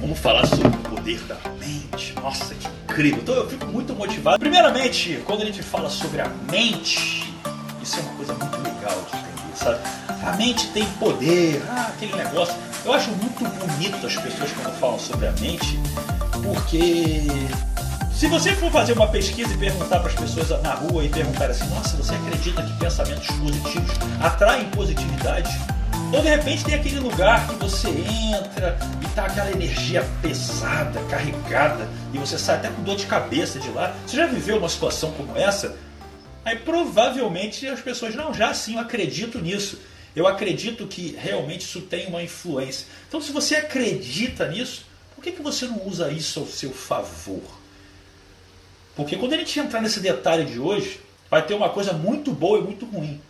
[0.00, 2.14] Vamos falar sobre o poder da mente.
[2.22, 3.20] Nossa, que incrível.
[3.20, 4.38] Então eu fico muito motivado.
[4.38, 7.32] Primeiramente, quando a gente fala sobre a mente,
[7.82, 9.78] isso é uma coisa muito legal de entender, sabe?
[10.24, 12.54] A mente tem poder, ah, aquele negócio.
[12.84, 15.78] Eu acho muito bonito as pessoas quando falam sobre a mente,
[16.42, 17.22] porque
[18.12, 21.50] se você for fazer uma pesquisa e perguntar para as pessoas na rua e perguntar
[21.50, 23.90] assim, nossa, você acredita que pensamentos positivos
[24.20, 25.56] atraem positividade?
[26.10, 31.86] Ou de repente tem aquele lugar que você entra e tá aquela energia pesada, carregada,
[32.14, 33.94] e você sai até com dor de cabeça de lá.
[34.06, 35.76] Você já viveu uma situação como essa?
[36.46, 39.78] Aí provavelmente as pessoas, não, já sim, eu acredito nisso.
[40.16, 42.86] Eu acredito que realmente isso tem uma influência.
[43.06, 47.42] Então, se você acredita nisso, por que, que você não usa isso ao seu favor?
[48.96, 52.60] Porque quando a gente entrar nesse detalhe de hoje, vai ter uma coisa muito boa
[52.60, 53.20] e muito ruim.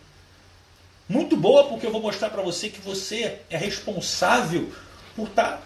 [1.09, 4.71] Muito boa porque eu vou mostrar para você que você é responsável
[5.15, 5.61] por estar tá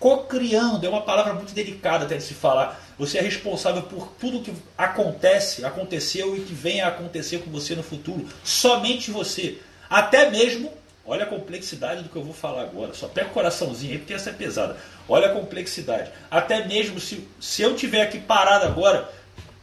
[0.00, 0.84] co-criando.
[0.84, 2.84] É uma palavra muito delicada até de se falar.
[2.98, 7.76] Você é responsável por tudo que acontece, aconteceu e que venha a acontecer com você
[7.76, 8.26] no futuro.
[8.42, 9.58] Somente você.
[9.88, 10.72] Até mesmo,
[11.06, 12.92] olha a complexidade do que eu vou falar agora.
[12.92, 14.76] Só pega o coraçãozinho aí porque essa é pesada.
[15.08, 16.10] Olha a complexidade.
[16.28, 19.08] Até mesmo se, se eu tiver aqui parado agora,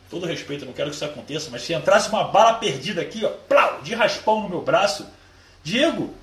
[0.09, 3.29] todo respeito, não quero que isso aconteça, mas se entrasse uma bala perdida aqui, ó,
[3.49, 5.05] plau, de raspão no meu braço,
[5.65, 6.13] Diego,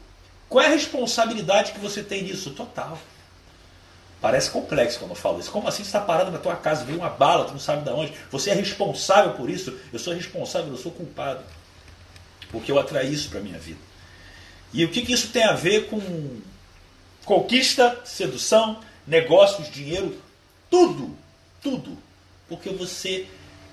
[0.48, 2.53] qual é a responsabilidade que você tem nisso?
[2.53, 2.97] Total.
[4.21, 5.51] Parece complexo quando eu falo isso.
[5.51, 7.91] Como assim você está parado na tua casa, veio uma bala, tu não sabe de
[7.91, 8.12] onde?
[8.31, 9.77] Você é responsável por isso?
[9.93, 11.43] Eu sou responsável, eu sou culpado.
[12.53, 13.81] Porque eu atraí isso para a minha vida.
[14.73, 16.41] E o que, que isso tem a ver com
[17.25, 20.23] conquista, sedução, negócios, dinheiro?
[20.71, 21.17] Tudo.
[21.61, 21.99] Tudo.
[22.49, 23.27] Porque você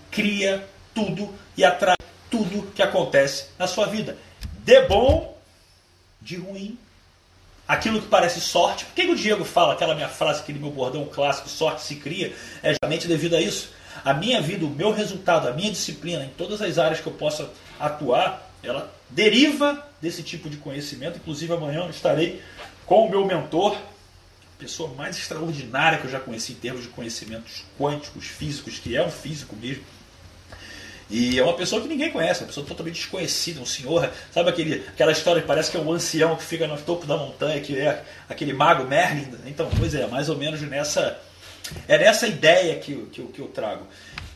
[0.09, 1.95] cria tudo e atrai
[2.31, 4.17] tudo que acontece na sua vida.
[4.64, 5.39] De bom
[6.22, 6.78] de ruim.
[7.67, 8.86] Aquilo que parece sorte.
[8.86, 12.34] Por que o Diego fala aquela minha frase, aquele meu bordão clássico, sorte se cria?
[12.64, 13.72] É justamente devido a isso.
[14.03, 17.14] A minha vida, o meu resultado, a minha disciplina, em todas as áreas que eu
[17.14, 21.17] possa atuar, ela deriva desse tipo de conhecimento.
[21.17, 22.42] Inclusive amanhã eu estarei
[22.86, 23.77] com o meu mentor,
[24.58, 29.05] pessoa mais extraordinária que eu já conheci em termos de conhecimentos quânticos, físicos, que é
[29.05, 29.83] um físico mesmo
[31.09, 34.11] e é uma pessoa que ninguém conhece, uma pessoa totalmente desconhecida, um senhor.
[34.31, 37.17] Sabe aquele, aquela história que parece que é um ancião que fica no topo da
[37.17, 39.27] montanha, que é aquele mago Merlin?
[39.48, 41.19] Então, pois é, mais ou menos nessa.
[41.87, 43.87] É nessa ideia que, que, que eu trago.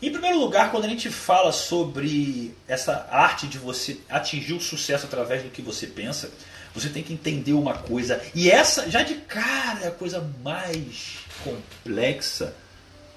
[0.02, 5.06] Em primeiro lugar, quando a gente fala sobre essa arte de você atingir o sucesso
[5.06, 6.32] através do que você pensa,
[6.74, 8.22] você tem que entender uma coisa.
[8.36, 12.54] E essa, já de cara, é a coisa mais complexa.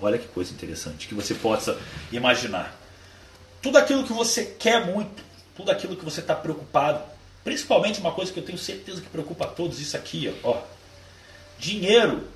[0.00, 1.78] Olha que coisa interessante que você possa
[2.12, 2.86] imaginar
[3.66, 5.25] tudo aquilo que você quer muito,
[5.56, 7.03] tudo aquilo que você está preocupado,
[7.43, 10.60] principalmente uma coisa que eu tenho certeza que preocupa a todos, isso aqui, ó,
[11.59, 12.28] dinheiro,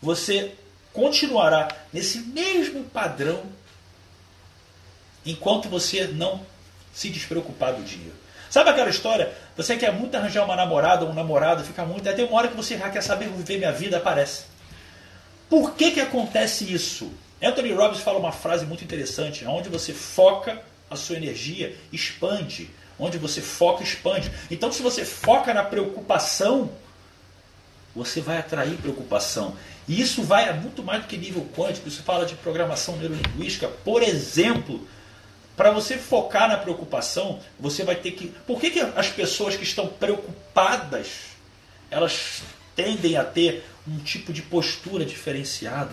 [0.00, 0.54] você
[0.92, 3.42] continuará nesse mesmo padrão
[5.26, 6.46] enquanto você não
[6.92, 8.14] se despreocupar do dinheiro.
[8.48, 9.34] Sabe aquela história?
[9.56, 12.08] Você quer muito arranjar uma namorada ou um namorado, fica muito.
[12.08, 14.44] Até uma hora que você já quer saber viver minha vida, aparece.
[15.50, 17.10] Por que, que acontece isso?
[17.44, 22.70] Anthony Robbins fala uma frase muito interessante: onde você foca a sua energia, expande.
[22.98, 24.30] Onde você foca, expande.
[24.50, 26.70] Então, se você foca na preocupação,
[27.94, 29.56] você vai atrair preocupação.
[29.88, 31.88] E isso vai muito mais do que nível quântico.
[31.88, 33.68] Isso fala de programação neurolinguística.
[33.68, 34.86] Por exemplo,
[35.56, 38.28] para você focar na preocupação, você vai ter que.
[38.46, 41.34] Por que, que as pessoas que estão preocupadas
[41.90, 42.42] elas
[42.74, 45.92] tendem a ter um tipo de postura diferenciada?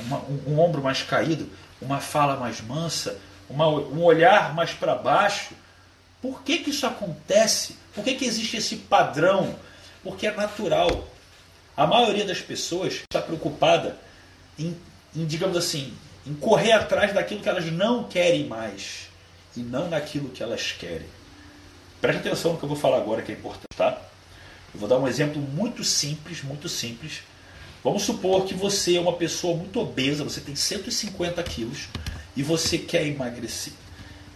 [0.00, 1.48] Uma, um, um, ombro mais caído,
[1.80, 5.54] uma fala mais mansa, uma, um olhar mais para baixo.
[6.20, 7.76] Por que, que isso acontece?
[7.94, 9.54] Por que, que existe esse padrão?
[10.02, 11.08] Porque é natural.
[11.76, 13.96] A maioria das pessoas está preocupada
[14.58, 14.76] em,
[15.14, 19.08] em, digamos assim, em correr atrás daquilo que elas não querem mais
[19.56, 21.06] e não naquilo que elas querem.
[22.00, 24.00] Preste atenção no que eu vou falar agora que é importante, tá?
[24.72, 27.22] Eu vou dar um exemplo muito simples, muito simples,
[27.82, 31.88] Vamos supor que você é uma pessoa muito obesa, você tem 150 quilos
[32.36, 33.72] e você quer emagrecer.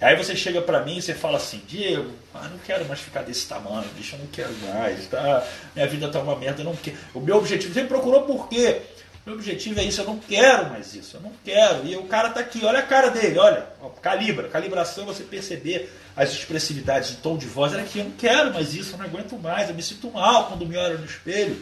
[0.01, 3.23] Aí você chega para mim e você fala assim, Diego, ah, não quero mais ficar
[3.23, 5.47] desse tamanho, bicho, eu não quero mais, tá?
[5.75, 6.97] minha vida tá uma merda, eu não quero.
[7.15, 8.83] O meu objetivo, você procurou por quê?
[9.25, 11.87] Meu objetivo é isso, eu não quero mais isso, eu não quero.
[11.87, 15.89] E o cara tá aqui, olha a cara dele, olha, ó, calibra, calibração, você perceber
[16.17, 19.05] as expressividades, o tom de voz, olha aqui, eu não quero mais isso, eu não
[19.05, 21.57] aguento mais, eu me sinto mal quando me olho no espelho.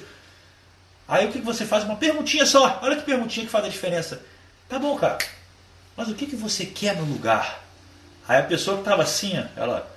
[1.10, 1.82] Aí o que você faz?
[1.82, 2.78] Uma perguntinha só.
[2.80, 4.22] Olha que perguntinha que faz a diferença.
[4.68, 5.18] Tá bom, cara.
[5.96, 7.64] Mas o que, que você quer no lugar?
[8.28, 9.90] Aí a pessoa que estava assim, ela.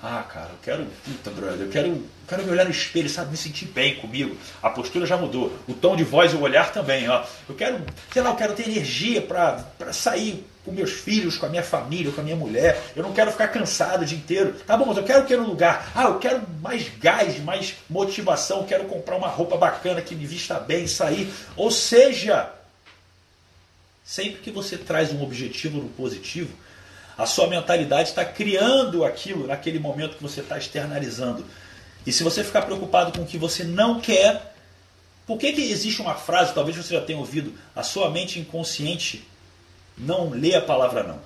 [0.00, 0.86] Ah, cara, eu quero.
[1.04, 3.32] Puta, brother, eu quero, quero me olhar no espelho, sabe?
[3.32, 4.36] Me sentir bem comigo.
[4.62, 5.52] A postura já mudou.
[5.66, 7.24] O tom de voz e o olhar também, ó.
[7.48, 11.48] Eu quero, sei lá, eu quero ter energia para sair com meus filhos, com a
[11.48, 12.80] minha família, com a minha mulher.
[12.94, 14.54] Eu não quero ficar cansado o dia inteiro.
[14.66, 15.90] Tá bom, mas eu quero que no lugar.
[15.94, 18.64] Ah, eu quero mais gás, mais motivação.
[18.64, 21.32] Quero comprar uma roupa bacana que me vista bem, sair.
[21.56, 22.50] Ou seja,
[24.04, 26.54] sempre que você traz um objetivo no positivo,
[27.18, 31.44] a sua mentalidade está criando aquilo naquele momento que você está externalizando.
[32.06, 34.54] E se você ficar preocupado com o que você não quer,
[35.26, 39.24] por que, que existe uma frase, talvez você já tenha ouvido, a sua mente inconsciente
[39.96, 41.20] não lê a palavra não.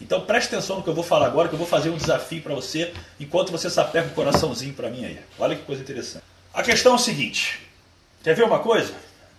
[0.00, 2.42] Então preste atenção no que eu vou falar agora, que eu vou fazer um desafio
[2.42, 5.20] para você, enquanto você sapeca o coraçãozinho para mim aí.
[5.38, 6.24] Olha que coisa interessante.
[6.52, 7.60] A questão é o seguinte,
[8.22, 8.92] quer ver uma coisa?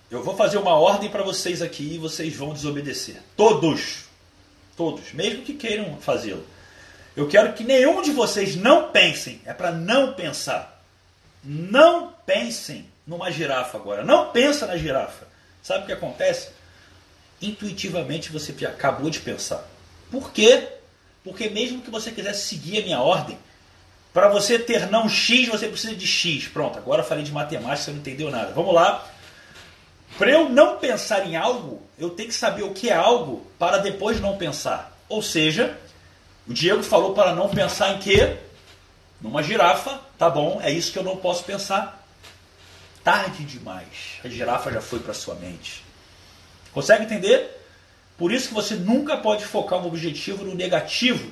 [0.10, 3.22] Eu vou fazer uma ordem para vocês aqui e vocês vão desobedecer.
[3.36, 4.06] Todos.
[4.78, 6.46] Todos, mesmo que queiram fazê-lo.
[7.16, 10.82] Eu quero que nenhum de vocês não pensem, é para não pensar.
[11.44, 14.04] Não pensem numa girafa agora.
[14.04, 15.28] Não pensa na girafa.
[15.62, 16.50] Sabe o que acontece?
[17.44, 19.68] Intuitivamente você acabou de pensar.
[20.10, 20.70] Por quê?
[21.24, 23.38] Porque mesmo que você quisesse seguir a minha ordem,
[24.14, 26.48] para você ter não X, você precisa de X.
[26.48, 28.54] Pronto, agora falei de matemática, você não entendeu nada.
[28.54, 29.06] Vamos lá.
[30.18, 33.78] Para eu não pensar em algo, eu tenho que saber o que é algo para
[33.80, 34.98] depois não pensar.
[35.10, 35.78] Ou seja,
[36.48, 38.38] o Diego falou para não pensar em quê?
[39.20, 42.06] Numa girafa, tá bom, é isso que eu não posso pensar.
[43.04, 44.20] Tarde demais.
[44.24, 45.83] A girafa já foi para sua mente.
[46.74, 47.60] Consegue entender?
[48.18, 51.32] Por isso que você nunca pode focar um objetivo no negativo.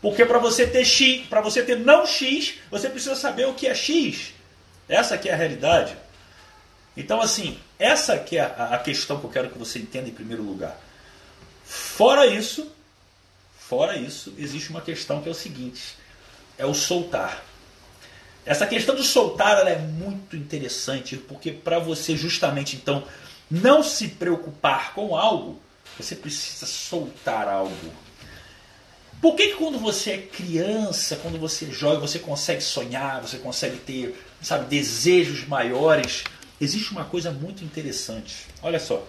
[0.00, 3.66] Porque para você ter X, para você ter não X, você precisa saber o que
[3.66, 4.32] é X.
[4.88, 5.96] Essa que é a realidade.
[6.96, 10.42] Então, assim, essa que é a, questão que eu quero que você entenda em primeiro
[10.42, 10.78] lugar.
[11.64, 12.72] Fora isso,
[13.58, 15.96] fora isso, existe uma questão que é o seguinte:
[16.56, 17.44] é o soltar.
[18.44, 23.04] Essa questão do soltar é muito interessante, porque para você justamente então
[23.50, 25.60] não se preocupar com algo,
[25.98, 27.92] você precisa soltar algo.
[29.20, 33.38] Por que, que quando você é criança, quando você é jovem, você consegue sonhar, você
[33.38, 36.24] consegue ter, sabe, desejos maiores?
[36.60, 38.46] existe uma coisa muito interessante.
[38.62, 39.06] Olha só.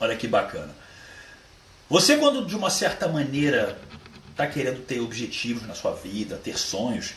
[0.00, 0.74] Olha que bacana.
[1.88, 3.78] Você, quando de uma certa maneira
[4.30, 7.14] está querendo ter objetivos na sua vida, ter sonhos,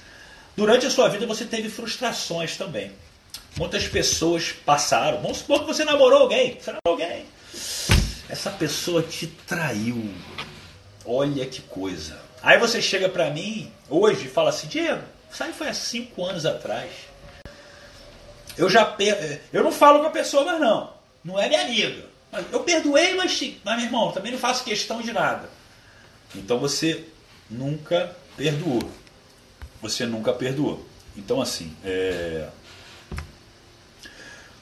[0.55, 2.91] durante a sua vida você teve frustrações também.
[3.57, 5.21] Muitas pessoas passaram.
[5.21, 6.57] Vamos supor que você namorou alguém.
[6.59, 7.25] Você namorou alguém.
[8.29, 10.13] Essa pessoa te traiu.
[11.05, 12.19] Olha que coisa.
[12.41, 16.23] Aí você chega para mim hoje e fala assim: Diego, isso aí foi há cinco
[16.25, 17.09] anos atrás
[18.59, 19.39] eu já per...
[19.53, 20.91] eu não falo com a pessoa mais não.
[21.23, 22.03] Não é minha amiga.
[22.51, 25.49] Eu perdoei, mas, mas meu irmão, também não faço questão de nada.
[26.35, 27.05] Então você
[27.49, 28.91] nunca perdoou.
[29.81, 30.85] Você nunca perdoou.
[31.15, 32.49] Então assim, é...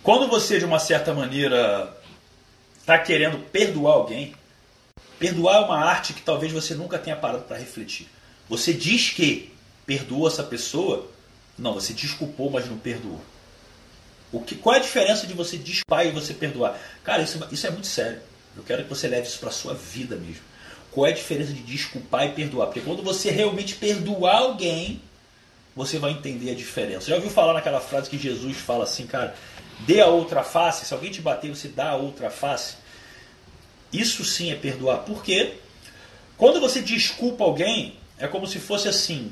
[0.08, 1.94] quando você de uma certa maneira
[2.80, 4.34] está querendo perdoar alguém,
[5.20, 8.08] perdoar é uma arte que talvez você nunca tenha parado para refletir.
[8.48, 9.52] Você diz que
[9.86, 11.12] perdoou essa pessoa,
[11.60, 13.20] não, você desculpou, mas não perdoou.
[14.32, 16.80] O que, qual é a diferença de você desculpar e você perdoar?
[17.04, 18.22] Cara, isso, isso é muito sério.
[18.56, 20.44] Eu quero que você leve isso para sua vida mesmo.
[20.90, 22.68] Qual é a diferença de desculpar e perdoar?
[22.68, 25.02] Porque quando você realmente perdoar alguém,
[25.76, 27.08] você vai entender a diferença.
[27.10, 29.36] Já ouviu falar naquela frase que Jesus fala assim, cara,
[29.80, 32.76] dê a outra face, se alguém te bater, você dá a outra face.
[33.92, 35.00] Isso sim é perdoar.
[35.00, 35.56] Por quê?
[36.38, 39.32] Quando você desculpa alguém, é como se fosse assim,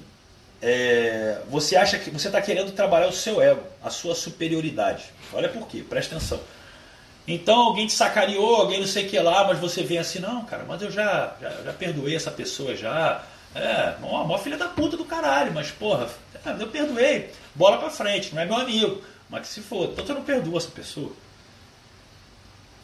[0.62, 5.04] é, você acha que você está querendo trabalhar o seu ego, a sua superioridade.
[5.34, 6.40] Olha por quê, presta atenção.
[7.28, 10.46] Então alguém te sacaneou, alguém não sei o que lá, mas você vem assim, não,
[10.46, 13.24] cara, mas eu já, já, já perdoei essa pessoa já.
[13.54, 16.08] É, ó, mó filha da puta do caralho, mas porra,
[16.46, 17.30] é, eu perdoei.
[17.54, 19.02] Bola pra frente, não é meu amigo.
[19.30, 21.12] Mas que se for, então você não perdoa essa pessoa.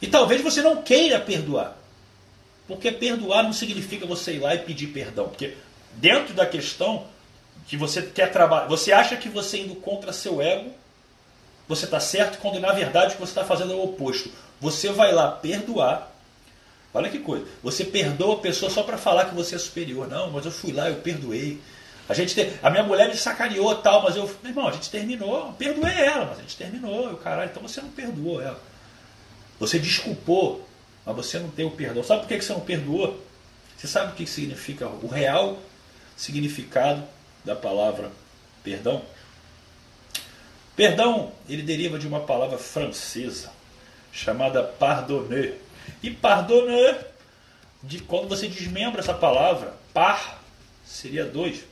[0.00, 1.76] E talvez você não queira perdoar.
[2.66, 5.28] Porque perdoar não significa você ir lá e pedir perdão.
[5.28, 5.56] Porque
[5.94, 7.06] dentro da questão,
[7.66, 10.70] que você quer trabalhar, você acha que você indo contra seu ego,
[11.68, 14.30] você está certo, quando na verdade o que você está fazendo é o oposto.
[14.60, 16.10] Você vai lá perdoar.
[16.92, 17.46] Olha que coisa.
[17.62, 20.08] Você perdoa a pessoa só para falar que você é superior.
[20.08, 21.60] Não, mas eu fui lá, eu perdoei.
[22.08, 22.52] A gente te...
[22.62, 26.26] a minha mulher me sacaneou tal, mas eu, meu irmão, a gente terminou, perdoei ela,
[26.26, 28.60] mas a gente terminou, eu caralho, então você não perdoou ela.
[29.60, 30.68] Você desculpou,
[31.06, 32.02] mas você não tem o perdão.
[32.02, 33.22] Sabe por que você não perdoou?
[33.76, 35.58] Você sabe o que significa o real
[36.16, 37.02] significado
[37.44, 38.10] da palavra
[38.62, 39.02] perdão?
[40.74, 43.50] Perdão, ele deriva de uma palavra francesa
[44.12, 45.58] chamada pardonner.
[46.02, 47.06] E pardonner,
[47.82, 50.42] de quando você desmembra essa palavra, par
[50.84, 51.64] seria dois.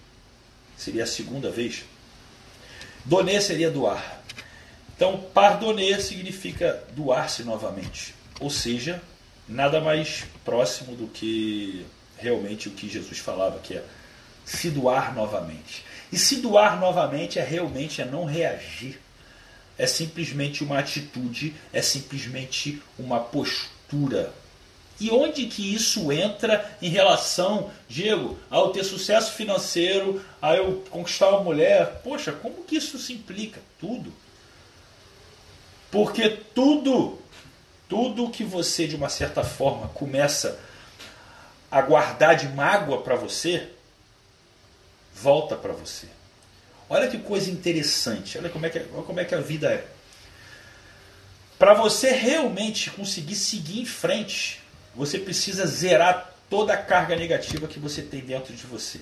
[0.80, 1.84] Seria a segunda vez.
[3.04, 4.22] Doner seria doar.
[4.96, 8.14] Então, pardonner significa doar-se novamente.
[8.40, 9.02] Ou seja,
[9.46, 11.84] nada mais próximo do que
[12.16, 13.84] realmente o que Jesus falava, que é
[14.44, 15.84] se doar novamente.
[16.10, 18.98] E se doar novamente é realmente é não reagir.
[19.78, 24.32] É simplesmente uma atitude, é simplesmente uma postura.
[25.00, 31.30] E onde que isso entra em relação, Diego, ao ter sucesso financeiro, a eu conquistar
[31.30, 32.02] uma mulher?
[32.04, 33.62] Poxa, como que isso se implica?
[33.80, 34.12] Tudo.
[35.90, 37.18] Porque tudo,
[37.88, 40.60] tudo que você de uma certa forma começa
[41.70, 43.70] a guardar de mágoa para você,
[45.14, 46.08] volta para você.
[46.90, 49.86] Olha que coisa interessante, olha como é que, olha como é que a vida é.
[51.58, 54.60] Para você realmente conseguir seguir em frente,
[54.94, 59.00] você precisa zerar toda a carga negativa que você tem dentro de você.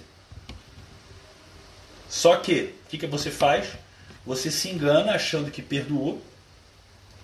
[2.08, 3.68] Só que, o que, que você faz?
[4.24, 6.22] Você se engana achando que perdoou.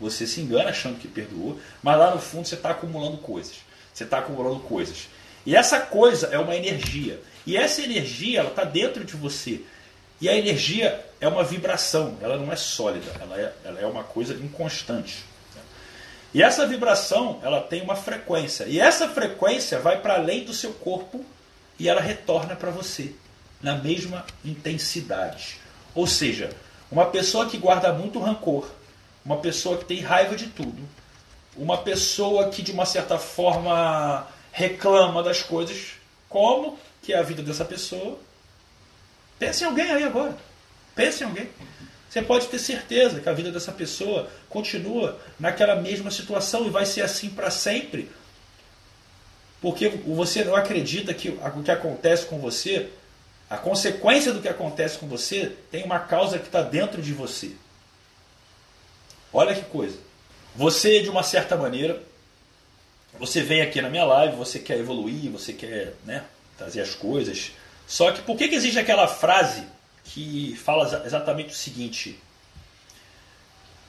[0.01, 3.57] Você se engana achando que perdoou, mas lá no fundo você está acumulando coisas.
[3.93, 5.09] Você está acumulando coisas.
[5.47, 7.21] E essa coisa é uma energia.
[7.47, 9.61] E essa energia ela está dentro de você.
[10.21, 14.05] E a energia é uma vibração, ela não é sólida, ela é, ela é uma
[14.05, 15.25] coisa inconstante.
[16.35, 18.65] E essa vibração ela tem uma frequência.
[18.65, 21.25] E essa frequência vai para além do seu corpo
[21.79, 23.15] e ela retorna para você
[23.63, 25.61] na mesma intensidade.
[25.95, 26.51] Ou seja,
[26.91, 28.69] uma pessoa que guarda muito rancor,
[29.25, 30.83] uma pessoa que tem raiva de tudo,
[31.57, 35.93] uma pessoa que de uma certa forma reclama das coisas,
[36.29, 38.19] como que é a vida dessa pessoa.
[39.39, 40.37] Pense em alguém aí agora.
[40.97, 41.49] Pense em alguém.
[42.15, 46.87] Você pode ter certeza que a vida dessa pessoa continua naquela mesma situação e vai
[46.87, 48.09] ser assim para sempre.
[49.61, 52.89] Porque você não acredita que o que acontece com você,
[53.51, 57.51] a consequência do que acontece com você, tem uma causa que está dentro de você.
[59.33, 59.99] Olha que coisa.
[60.55, 62.01] Você, de uma certa maneira,
[63.19, 66.23] você vem aqui na minha live, você quer evoluir, você quer né,
[66.57, 67.51] trazer as coisas.
[67.89, 69.74] Só que por que, que existe aquela frase
[70.05, 72.21] que fala exatamente o seguinte: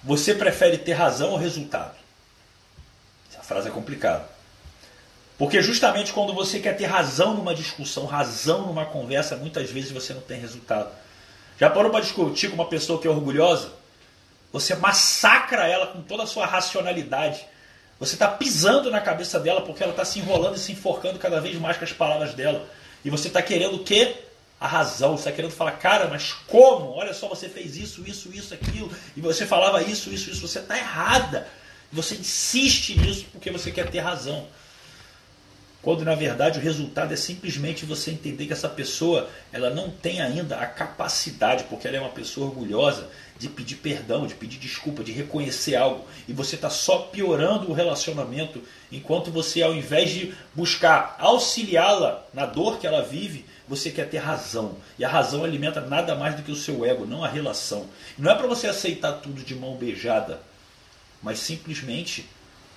[0.04, 1.96] Você prefere ter razão ou resultado?
[3.32, 4.28] Essa frase é complicada.
[5.38, 10.14] Porque justamente quando você quer ter razão numa discussão, razão numa conversa, muitas vezes você
[10.14, 10.90] não tem resultado.
[11.60, 13.72] Já parou para discutir com uma pessoa que é orgulhosa?
[14.54, 17.46] Você massacra ela com toda a sua racionalidade
[18.00, 21.40] você está pisando na cabeça dela porque ela está se enrolando e se enforcando cada
[21.40, 22.68] vez mais com as palavras dela.
[23.04, 24.16] E você está querendo o quê?
[24.60, 25.12] A razão.
[25.12, 26.92] Você está querendo falar, cara, mas como?
[26.92, 28.92] Olha só, você fez isso, isso, isso, aquilo.
[29.16, 30.48] E você falava isso, isso, isso.
[30.48, 31.48] Você está errada.
[31.92, 34.48] Você insiste nisso porque você quer ter razão.
[35.86, 40.20] Quando na verdade o resultado é simplesmente você entender que essa pessoa ela não tem
[40.20, 43.08] ainda a capacidade, porque ela é uma pessoa orgulhosa,
[43.38, 46.04] de pedir perdão, de pedir desculpa, de reconhecer algo.
[46.28, 52.48] E você está só piorando o relacionamento, enquanto você, ao invés de buscar auxiliá-la na
[52.48, 54.78] dor que ela vive, você quer ter razão.
[54.98, 57.88] E a razão alimenta nada mais do que o seu ego, não a relação.
[58.18, 60.40] Não é para você aceitar tudo de mão beijada,
[61.22, 62.30] mas simplesmente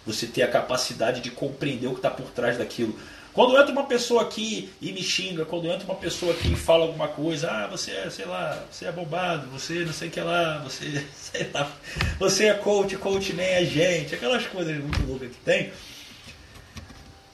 [0.07, 2.99] você ter a capacidade de compreender o que está por trás daquilo.
[3.35, 6.87] Quando entra uma pessoa aqui e me xinga, quando entra uma pessoa aqui e fala
[6.87, 10.21] alguma coisa, ah, você é, sei lá, você é bombado, você não sei o que
[10.21, 11.71] lá, você, sei lá,
[12.19, 15.71] você é coach, coach nem a gente, aquelas coisas muito loucas que tem.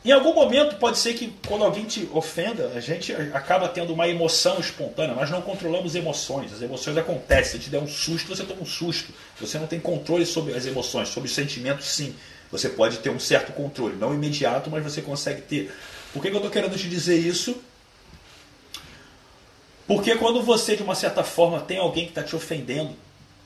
[0.05, 4.07] Em algum momento pode ser que quando alguém te ofenda, a gente acaba tendo uma
[4.07, 5.15] emoção espontânea.
[5.15, 6.53] Nós não controlamos emoções.
[6.53, 7.53] As emoções acontecem.
[7.53, 9.15] Se te der um susto, você toma um susto.
[9.41, 12.15] Você não tem controle sobre as emoções, sobre os sentimentos, sim.
[12.51, 15.75] Você pode ter um certo controle, não imediato, mas você consegue ter.
[16.13, 17.57] Por que, que eu estou querendo te dizer isso?
[19.87, 22.95] Porque quando você, de uma certa forma, tem alguém que está te ofendendo,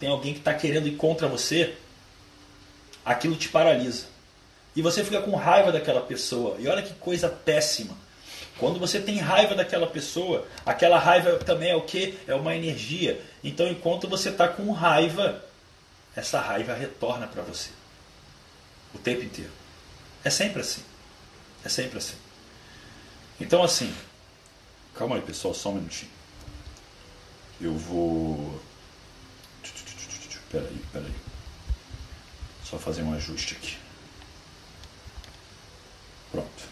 [0.00, 1.74] tem alguém que está querendo ir contra você,
[3.04, 4.17] aquilo te paralisa.
[4.78, 6.54] E você fica com raiva daquela pessoa.
[6.60, 7.96] E olha que coisa péssima.
[8.58, 12.16] Quando você tem raiva daquela pessoa, aquela raiva também é o que?
[12.28, 13.20] É uma energia.
[13.42, 15.44] Então, enquanto você está com raiva,
[16.14, 17.70] essa raiva retorna para você.
[18.94, 19.50] O tempo inteiro.
[20.22, 20.84] É sempre assim.
[21.64, 22.14] É sempre assim.
[23.40, 23.92] Então, assim.
[24.94, 26.12] Calma aí, pessoal, só um minutinho.
[27.60, 28.62] Eu vou.
[30.52, 31.14] Peraí, peraí.
[32.64, 33.87] Só fazer um ajuste aqui.
[36.30, 36.64] Pronto.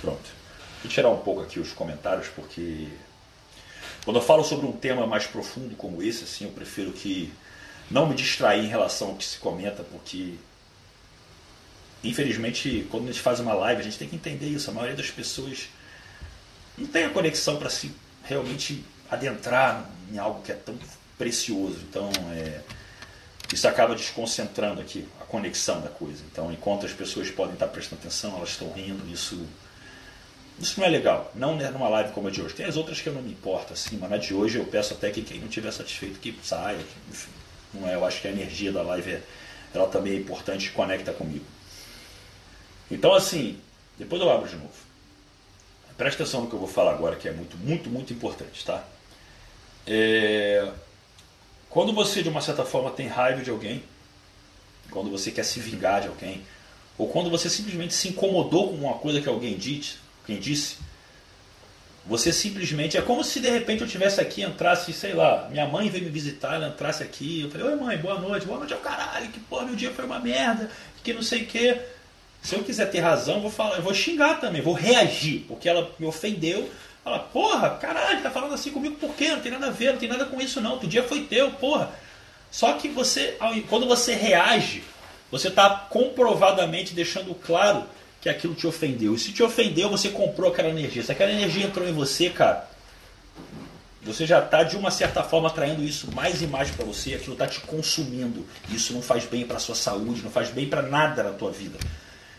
[0.00, 0.30] Pronto.
[0.82, 2.88] Vou tirar um pouco aqui os comentários, porque
[4.04, 7.32] quando eu falo sobre um tema mais profundo como esse, assim, eu prefiro que
[7.90, 10.34] não me distrair em relação ao que se comenta, porque
[12.02, 14.70] infelizmente quando a gente faz uma live a gente tem que entender isso.
[14.70, 15.68] A maioria das pessoas
[16.76, 20.78] não tem a conexão para se realmente adentrar em algo que é tão
[21.16, 21.78] precioso.
[21.88, 22.60] Então, é,
[23.54, 26.22] isso acaba desconcentrando aqui a conexão da coisa.
[26.30, 29.46] Então, enquanto as pessoas podem estar prestando atenção, elas estão rindo, isso
[30.58, 31.30] isso não é legal.
[31.34, 32.54] Não numa live como a de hoje.
[32.54, 34.94] Tem as outras que eu não me importo, assim, mas na de hoje eu peço
[34.94, 36.78] até que quem não estiver satisfeito que saia.
[36.78, 37.30] Que, enfim,
[37.72, 39.22] não é, eu acho que a energia da live é,
[39.72, 41.44] ela também é importante e conecta comigo.
[42.90, 43.58] Então, assim,
[43.98, 44.74] depois eu abro de novo.
[45.96, 48.84] Presta atenção no que eu vou falar agora, que é muito, muito, muito importante, tá?
[49.86, 50.68] É...
[51.74, 53.82] Quando você, de uma certa forma, tem raiva de alguém,
[54.92, 56.40] quando você quer se vingar de alguém,
[56.96, 60.76] ou quando você simplesmente se incomodou com uma coisa que alguém disse, quem disse,
[62.06, 62.96] você simplesmente.
[62.96, 66.10] É como se de repente eu tivesse aqui, entrasse, sei lá, minha mãe veio me
[66.10, 69.26] visitar, ela entrasse aqui, eu falei, oi mãe, boa noite, boa noite é o caralho,
[69.32, 70.70] que porra, meu dia foi uma merda,
[71.02, 71.80] que não sei o quê.
[72.40, 75.90] Se eu quiser ter razão, vou falar, eu vou xingar também, vou reagir, porque ela
[75.98, 76.70] me ofendeu.
[77.04, 79.28] Fala, porra, caralho, tá falando assim comigo por quê?
[79.28, 80.78] Não tem nada a ver, não tem nada com isso não.
[80.78, 81.92] O dia foi teu, porra.
[82.50, 83.36] Só que você,
[83.68, 84.82] quando você reage,
[85.30, 87.84] você está comprovadamente deixando claro
[88.22, 89.14] que aquilo te ofendeu.
[89.14, 91.02] E se te ofendeu, você comprou aquela energia.
[91.02, 92.66] Se aquela energia entrou em você, cara,
[94.02, 97.14] você já está de uma certa forma atraindo isso mais e mais para você.
[97.14, 98.46] Aquilo está te consumindo.
[98.70, 101.78] Isso não faz bem para sua saúde, não faz bem para nada na tua vida.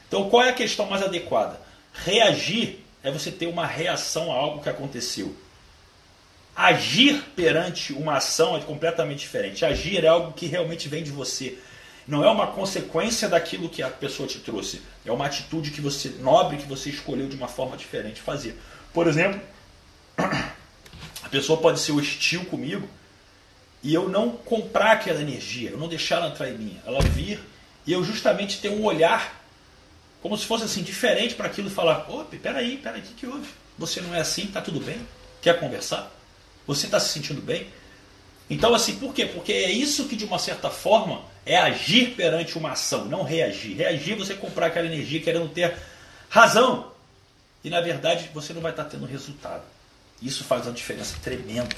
[0.07, 1.59] Então, qual é a questão mais adequada?
[1.93, 5.35] Reagir é você ter uma reação a algo que aconteceu.
[6.55, 9.63] Agir perante uma ação é completamente diferente.
[9.63, 11.57] Agir é algo que realmente vem de você.
[12.07, 14.81] Não é uma consequência daquilo que a pessoa te trouxe.
[15.05, 18.59] É uma atitude que você nobre que você escolheu de uma forma diferente fazer.
[18.91, 19.39] Por exemplo,
[20.17, 22.87] a pessoa pode ser hostil comigo
[23.83, 27.39] e eu não comprar aquela energia, eu não deixar ela entrar em mim, ela vir
[27.85, 29.44] e eu justamente ter um olhar
[30.25, 33.27] como se fosse assim diferente para aquilo e falar: "Opa, peraí, peraí, o que, que
[33.27, 33.47] houve?
[33.77, 34.47] Você não é assim?
[34.47, 34.99] Tá tudo bem?
[35.39, 36.11] Quer conversar?
[36.65, 37.67] Você está se sentindo bem?"
[38.49, 39.27] Então, assim, por quê?
[39.27, 43.77] Porque é isso que, de uma certa forma, é agir perante uma ação, não reagir.
[43.77, 45.77] Reagir é você comprar aquela energia querendo ter
[46.27, 46.91] razão.
[47.63, 49.61] E, na verdade, você não vai estar tendo resultado.
[50.19, 51.69] Isso faz uma diferença tremenda.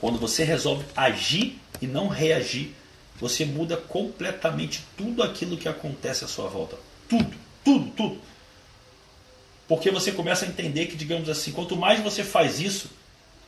[0.00, 2.76] Quando você resolve agir e não reagir,
[3.16, 6.76] você muda completamente tudo aquilo que acontece à sua volta.
[7.08, 8.20] Tudo, tudo, tudo.
[9.68, 12.90] Porque você começa a entender que, digamos assim, quanto mais você faz isso,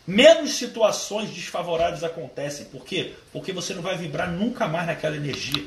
[0.07, 2.67] menos situações desfavoráveis acontecem.
[2.67, 3.15] Por quê?
[3.33, 5.65] Porque você não vai vibrar nunca mais naquela energia.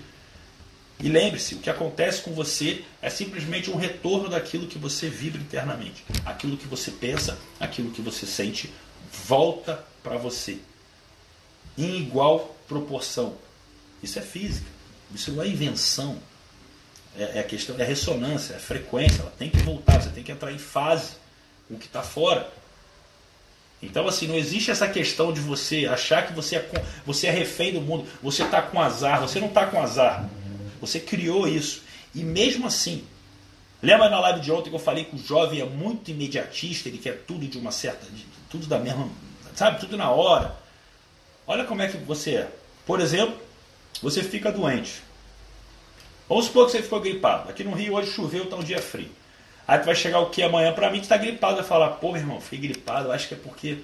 [0.99, 5.41] E lembre-se, o que acontece com você é simplesmente um retorno daquilo que você vibra
[5.41, 6.05] internamente.
[6.23, 8.71] Aquilo que você pensa, aquilo que você sente,
[9.25, 10.59] volta para você.
[11.75, 13.35] Em igual proporção.
[14.03, 14.67] Isso é física.
[15.11, 16.21] Isso não é invenção.
[17.17, 19.21] É, é questão, é ressonância, é frequência.
[19.21, 21.13] Ela tem que voltar, você tem que entrar em fase
[21.67, 22.49] com o que está fora.
[23.81, 26.69] Então, assim, não existe essa questão de você achar que você é,
[27.05, 30.29] você é refém do mundo, você está com azar, você não está com azar.
[30.79, 31.81] Você criou isso.
[32.15, 33.03] E mesmo assim,
[33.81, 36.97] lembra na live de ontem que eu falei que o jovem é muito imediatista, ele
[36.97, 38.07] quer tudo de uma certa.
[38.49, 39.09] tudo da mesma.
[39.53, 40.55] sabe, tudo na hora.
[41.45, 42.51] Olha como é que você é.
[42.85, 43.37] Por exemplo,
[44.01, 45.01] você fica doente.
[46.33, 47.47] Vamos supor que você ficou gripado.
[47.47, 49.11] Aqui no Rio hoje choveu, está um dia frio.
[49.67, 52.11] Aí tu vai chegar o que amanhã pra mim, tu tá gripado, vai falar, pô,
[52.11, 53.77] meu irmão, fiquei gripado, acho que é porque,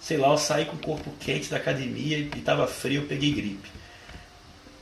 [0.00, 3.30] sei lá, eu saí com o corpo quente da academia e tava frio, eu peguei
[3.30, 3.68] gripe.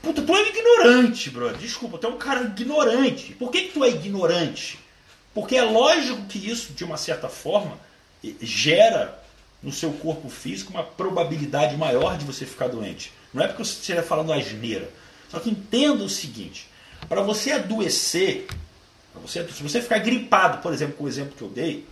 [0.01, 1.57] Puta, tu é ignorante, brother.
[1.57, 3.33] Desculpa, tu é um cara ignorante.
[3.33, 4.79] Por que, que tu é ignorante?
[5.33, 7.77] Porque é lógico que isso, de uma certa forma,
[8.39, 9.21] gera
[9.61, 13.11] no seu corpo físico uma probabilidade maior de você ficar doente.
[13.33, 14.89] Não é porque você esteja falando asneira.
[15.29, 16.73] Só que entenda o seguinte:
[17.07, 18.47] para você adoecer,
[19.15, 21.85] você, se você ficar gripado, por exemplo, com o exemplo que eu dei,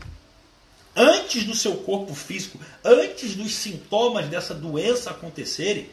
[0.96, 5.90] antes do seu corpo físico, antes dos sintomas dessa doença acontecerem,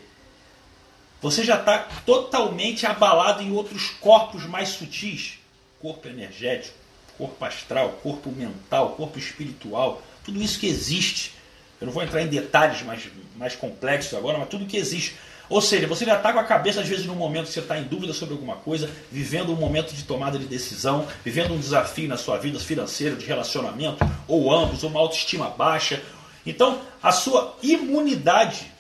[1.21, 5.41] você já está totalmente abalado em outros corpos mais sutis
[5.81, 6.77] corpo energético,
[7.17, 11.35] corpo astral, corpo mental, corpo espiritual, tudo isso que existe.
[11.81, 15.17] Eu não vou entrar em detalhes mais, mais complexos agora, mas tudo que existe.
[15.51, 17.77] Ou seja, você já está com a cabeça, às vezes, num momento que você está
[17.77, 22.09] em dúvida sobre alguma coisa, vivendo um momento de tomada de decisão, vivendo um desafio
[22.09, 26.01] na sua vida financeira, de relacionamento, ou ambos, uma autoestima baixa.
[26.47, 28.71] Então, a sua imunidade,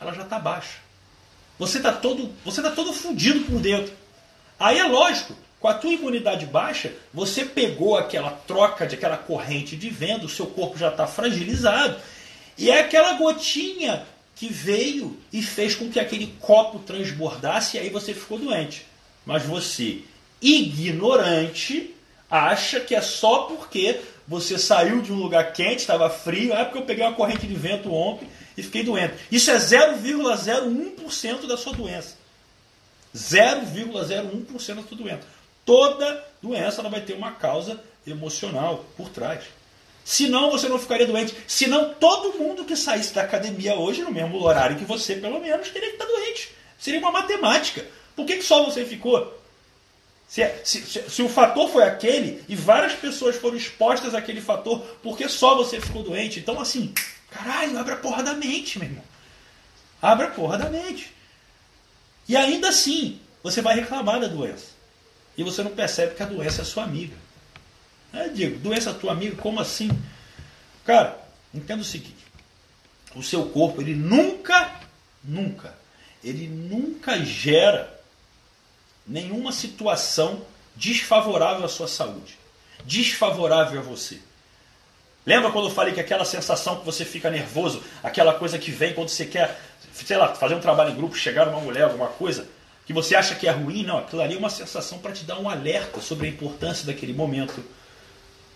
[0.00, 0.78] ela já está baixa.
[1.58, 3.92] Você está todo, você tá todo fundido por dentro.
[4.58, 9.76] Aí é lógico, com a tua imunidade baixa, você pegou aquela troca de aquela corrente
[9.76, 11.98] de vento, o seu corpo já está fragilizado.
[12.56, 14.06] E é aquela gotinha
[14.42, 18.84] que veio e fez com que aquele copo transbordasse e aí você ficou doente.
[19.24, 20.00] Mas você,
[20.40, 21.94] ignorante,
[22.28, 26.78] acha que é só porque você saiu de um lugar quente, estava frio, é porque
[26.78, 28.26] eu peguei uma corrente de vento ontem
[28.56, 29.14] e fiquei doente.
[29.30, 32.16] Isso é 0,01% da sua doença.
[33.14, 35.22] 0,01% da sua doença.
[35.64, 39.44] Toda doença ela vai ter uma causa emocional por trás.
[40.04, 41.34] Senão você não ficaria doente.
[41.46, 45.70] Senão todo mundo que saísse da academia hoje, no mesmo horário que você, pelo menos,
[45.70, 46.50] teria que estar doente.
[46.78, 47.86] Seria uma matemática.
[48.16, 49.40] Por que, que só você ficou?
[50.26, 54.40] Se, é, se, se, se, o fator foi aquele e várias pessoas foram expostas àquele
[54.40, 56.40] fator, por que só você ficou doente?
[56.40, 56.92] Então, assim,
[57.30, 59.04] caralho, abre a porra da mente, meu irmão.
[60.00, 61.12] Abre a porra da mente.
[62.28, 64.68] E ainda assim, você vai reclamar da doença.
[65.36, 67.16] E você não percebe que a doença é sua amiga.
[68.12, 69.90] É, digo, doença tua amiga, como assim?
[70.84, 71.18] Cara,
[71.54, 72.24] entenda o seguinte:
[73.14, 74.70] o seu corpo, ele nunca,
[75.24, 75.74] nunca,
[76.22, 78.00] ele nunca gera
[79.06, 80.44] nenhuma situação
[80.76, 82.38] desfavorável à sua saúde,
[82.84, 84.20] desfavorável a você.
[85.24, 88.92] Lembra quando eu falei que aquela sensação que você fica nervoso, aquela coisa que vem
[88.92, 89.60] quando você quer,
[89.94, 92.48] sei lá, fazer um trabalho em grupo, chegar numa mulher, alguma coisa,
[92.84, 93.84] que você acha que é ruim?
[93.84, 97.12] Não, aquilo ali é uma sensação para te dar um alerta sobre a importância daquele
[97.12, 97.62] momento.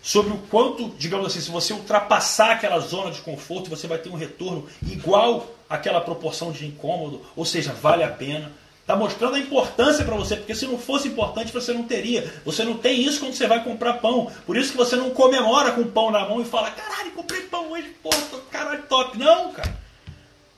[0.01, 4.09] Sobre o quanto, digamos assim, se você ultrapassar aquela zona de conforto, você vai ter
[4.09, 8.51] um retorno igual àquela proporção de incômodo, ou seja, vale a pena.
[8.81, 12.33] Está mostrando a importância para você, porque se não fosse importante você não teria.
[12.45, 14.31] Você não tem isso quando você vai comprar pão.
[14.45, 17.69] Por isso que você não comemora com pão na mão e fala: caralho, comprei pão
[17.69, 18.17] hoje, porra,
[18.49, 19.17] caralho, top.
[19.17, 19.77] Não, cara.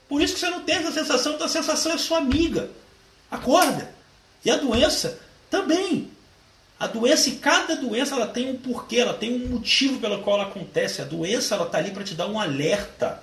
[0.07, 2.69] Por isso que você não tem essa sensação, então a sensação é sua amiga.
[3.31, 3.91] Acorda.
[4.45, 6.11] E a doença também.
[6.79, 10.39] A doença, e cada doença ela tem um porquê, ela tem um motivo pelo qual
[10.39, 11.01] ela acontece.
[11.01, 13.21] A doença ela está ali para te dar um alerta.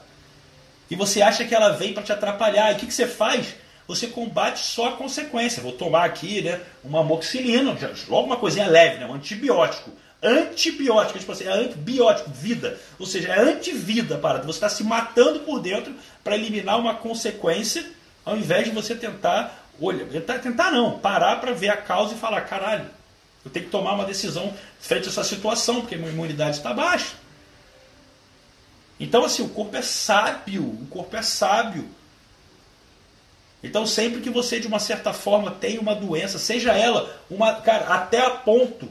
[0.90, 2.70] E você acha que ela vem para te atrapalhar.
[2.70, 3.54] E o que, que você faz?
[3.86, 5.62] você combate só a consequência.
[5.62, 7.76] Vou tomar aqui né, uma amoxicilina,
[8.08, 9.90] logo uma coisinha leve, né, um antibiótico.
[10.22, 12.78] Antibiótico, tipo assim, é antibiótico, vida.
[12.98, 17.86] Ou seja, é antivida para Você está se matando por dentro para eliminar uma consequência,
[18.24, 22.40] ao invés de você tentar, olha, tentar não, parar para ver a causa e falar,
[22.42, 22.86] caralho,
[23.46, 27.14] eu tenho que tomar uma decisão frente a essa situação, porque minha imunidade está baixa.
[28.98, 31.88] Então, assim, o corpo é sábio, o corpo é sábio.
[33.62, 37.86] Então, sempre que você, de uma certa forma, tem uma doença, seja ela, uma, cara,
[37.94, 38.88] até a ponto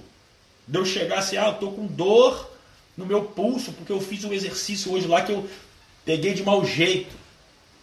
[0.65, 2.49] de eu chegar assim, ah, eu tô com dor
[2.95, 5.49] no meu pulso, porque eu fiz um exercício hoje lá que eu
[6.05, 7.13] peguei de mau jeito.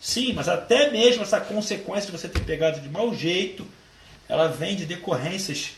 [0.00, 3.66] Sim, mas até mesmo essa consequência de você ter pegado de mau jeito,
[4.26, 5.72] ela vem de decorrências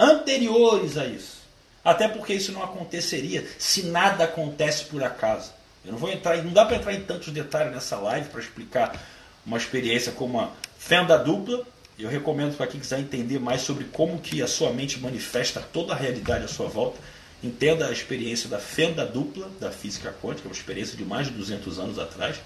[0.00, 1.40] anteriores a isso.
[1.84, 5.52] Até porque isso não aconteceria se nada acontece por acaso.
[5.84, 9.00] Eu não vou entrar, não dá para entrar em tantos detalhes nessa live para explicar
[9.46, 11.66] uma experiência como a fenda dupla.
[11.98, 15.92] Eu recomendo para quem quiser entender mais sobre como que a sua mente manifesta toda
[15.92, 16.98] a realidade à sua volta.
[17.42, 21.78] Entenda a experiência da fenda dupla da física quântica, uma experiência de mais de 200
[21.78, 22.36] anos atrás.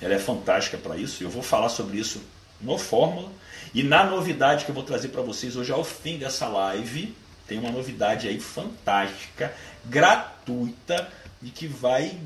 [0.00, 1.22] Ela é fantástica para isso.
[1.22, 2.20] Eu vou falar sobre isso
[2.60, 3.30] no Fórmula.
[3.74, 7.14] E na novidade que eu vou trazer para vocês hoje ao fim dessa live,
[7.46, 9.54] tem uma novidade aí fantástica,
[9.84, 11.08] gratuita
[11.42, 12.18] e que vai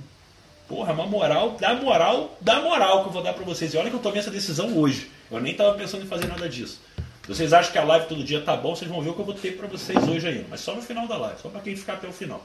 [0.73, 3.75] Porra, uma moral, dá moral, dá moral que eu vou dar pra vocês.
[3.75, 5.11] E olha que eu tomei essa decisão hoje.
[5.31, 6.81] Eu nem tava pensando em fazer nada disso.
[7.29, 9.25] Vocês acham que a live todo dia tá bom, vocês vão ver o que eu
[9.27, 10.47] vou ter pra vocês hoje ainda.
[10.49, 12.43] Mas só no final da live, só pra quem ficar até o final.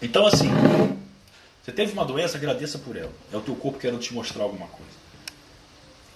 [0.00, 0.48] Então assim,
[1.60, 3.12] você teve uma doença, agradeça por ela.
[3.32, 5.01] É o teu corpo querendo te mostrar alguma coisa.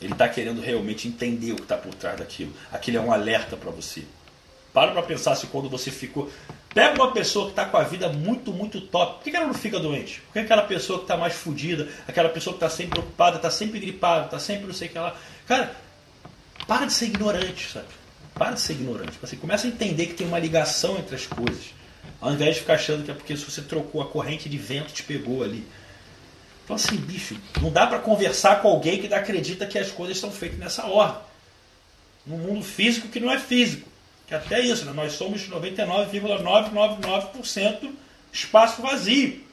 [0.00, 2.52] Ele está querendo realmente entender o que está por trás daquilo.
[2.70, 4.04] Aquilo é um alerta para você.
[4.72, 6.30] Para para pensar se quando você ficou.
[6.74, 9.24] Pega uma pessoa que está com a vida muito, muito top.
[9.24, 10.20] Por que ela não fica doente?
[10.20, 13.50] Por que aquela pessoa que está mais fodida, aquela pessoa que está sempre preocupada, está
[13.50, 15.16] sempre gripada, está sempre não sei o que lá.
[15.46, 15.74] Cara,
[16.66, 17.86] para de ser ignorante, sabe?
[18.34, 19.12] Para de ser ignorante.
[19.12, 21.74] Você assim, começa a entender que tem uma ligação entre as coisas.
[22.20, 24.92] Ao invés de ficar achando que é porque se você trocou a corrente de vento
[24.92, 25.66] te pegou ali.
[26.66, 30.32] Então assim, bicho, não dá para conversar com alguém que acredita que as coisas são
[30.32, 31.22] feitas nessa ordem.
[32.26, 33.88] No mundo físico que não é físico.
[34.26, 34.92] Que até isso, né?
[34.92, 37.92] nós somos 99,999%
[38.32, 39.44] espaço vazio.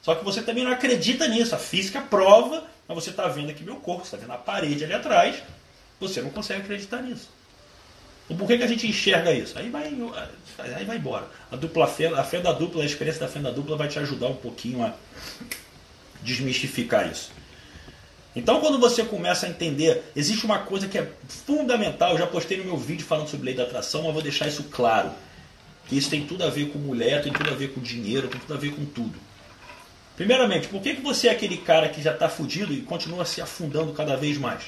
[0.00, 1.54] Só que você também não acredita nisso.
[1.54, 4.94] A física prova, mas você está vendo aqui meu corpo, está vendo a parede ali
[4.94, 5.42] atrás,
[6.00, 7.28] você não consegue acreditar nisso.
[8.24, 9.58] Então por que, que a gente enxerga isso?
[9.58, 9.94] Aí vai,
[10.58, 11.28] aí vai embora.
[11.52, 14.36] A dupla fenda, a fenda dupla, a experiência da fenda dupla vai te ajudar um
[14.36, 14.94] pouquinho a
[16.22, 17.30] desmistificar isso.
[18.34, 22.12] Então, quando você começa a entender, existe uma coisa que é fundamental.
[22.12, 24.64] Eu já postei no meu vídeo falando sobre lei da atração, mas vou deixar isso
[24.64, 25.10] claro.
[25.88, 28.40] Que isso tem tudo a ver com mulher, tem tudo a ver com dinheiro, tem
[28.40, 29.18] tudo a ver com tudo.
[30.14, 33.40] Primeiramente, por que, que você é aquele cara que já está fudido e continua se
[33.40, 34.64] afundando cada vez mais?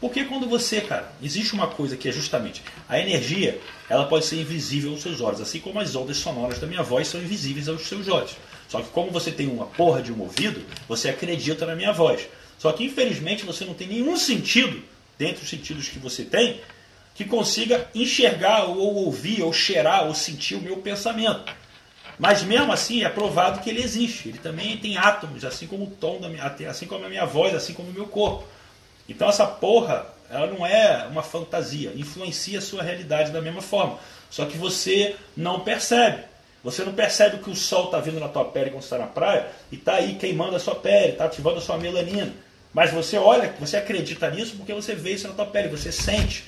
[0.00, 4.36] Porque quando você, cara, existe uma coisa que é justamente a energia, ela pode ser
[4.36, 7.86] invisível aos seus olhos, assim como as ondas sonoras da minha voz são invisíveis aos
[7.86, 8.36] seus olhos.
[8.68, 12.28] Só que como você tem uma porra de um ouvido, você acredita na minha voz.
[12.58, 14.82] Só que infelizmente você não tem nenhum sentido,
[15.18, 16.60] dentre os sentidos que você tem,
[17.14, 21.52] que consiga enxergar ou ouvir ou cheirar ou sentir o meu pensamento.
[22.18, 24.28] Mas mesmo assim é provado que ele existe.
[24.28, 27.54] Ele também tem átomos, assim como o tom da minha, assim como a minha voz,
[27.54, 28.46] assim como o meu corpo.
[29.08, 33.98] Então essa porra, ela não é uma fantasia, influencia a sua realidade da mesma forma.
[34.30, 36.24] Só que você não percebe.
[36.64, 39.48] Você não percebe que o sol está vindo na tua pele quando está na praia
[39.70, 42.32] e está aí queimando a sua pele, está ativando a sua melanina.
[42.72, 46.44] Mas você olha, você acredita nisso porque você vê isso na tua pele, você sente.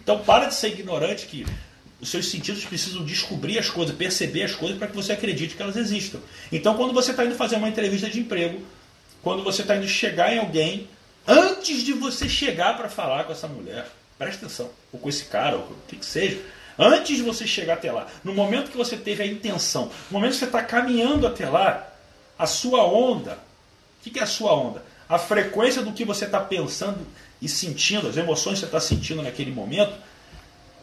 [0.00, 1.44] Então para de ser ignorante que
[2.00, 5.62] os seus sentidos precisam descobrir as coisas, perceber as coisas para que você acredite que
[5.62, 6.20] elas existam.
[6.52, 8.62] Então quando você está indo fazer uma entrevista de emprego,
[9.24, 10.88] quando você está indo chegar em alguém,
[11.26, 15.56] antes de você chegar para falar com essa mulher, presta atenção, ou com esse cara,
[15.56, 16.40] ou o que, que seja,
[16.78, 20.32] antes de você chegar até lá, no momento que você teve a intenção, no momento
[20.32, 21.88] que você está caminhando até lá,
[22.38, 24.82] a sua onda, o que, que é a sua onda?
[25.08, 27.06] A frequência do que você está pensando
[27.40, 29.92] e sentindo, as emoções que você está sentindo naquele momento,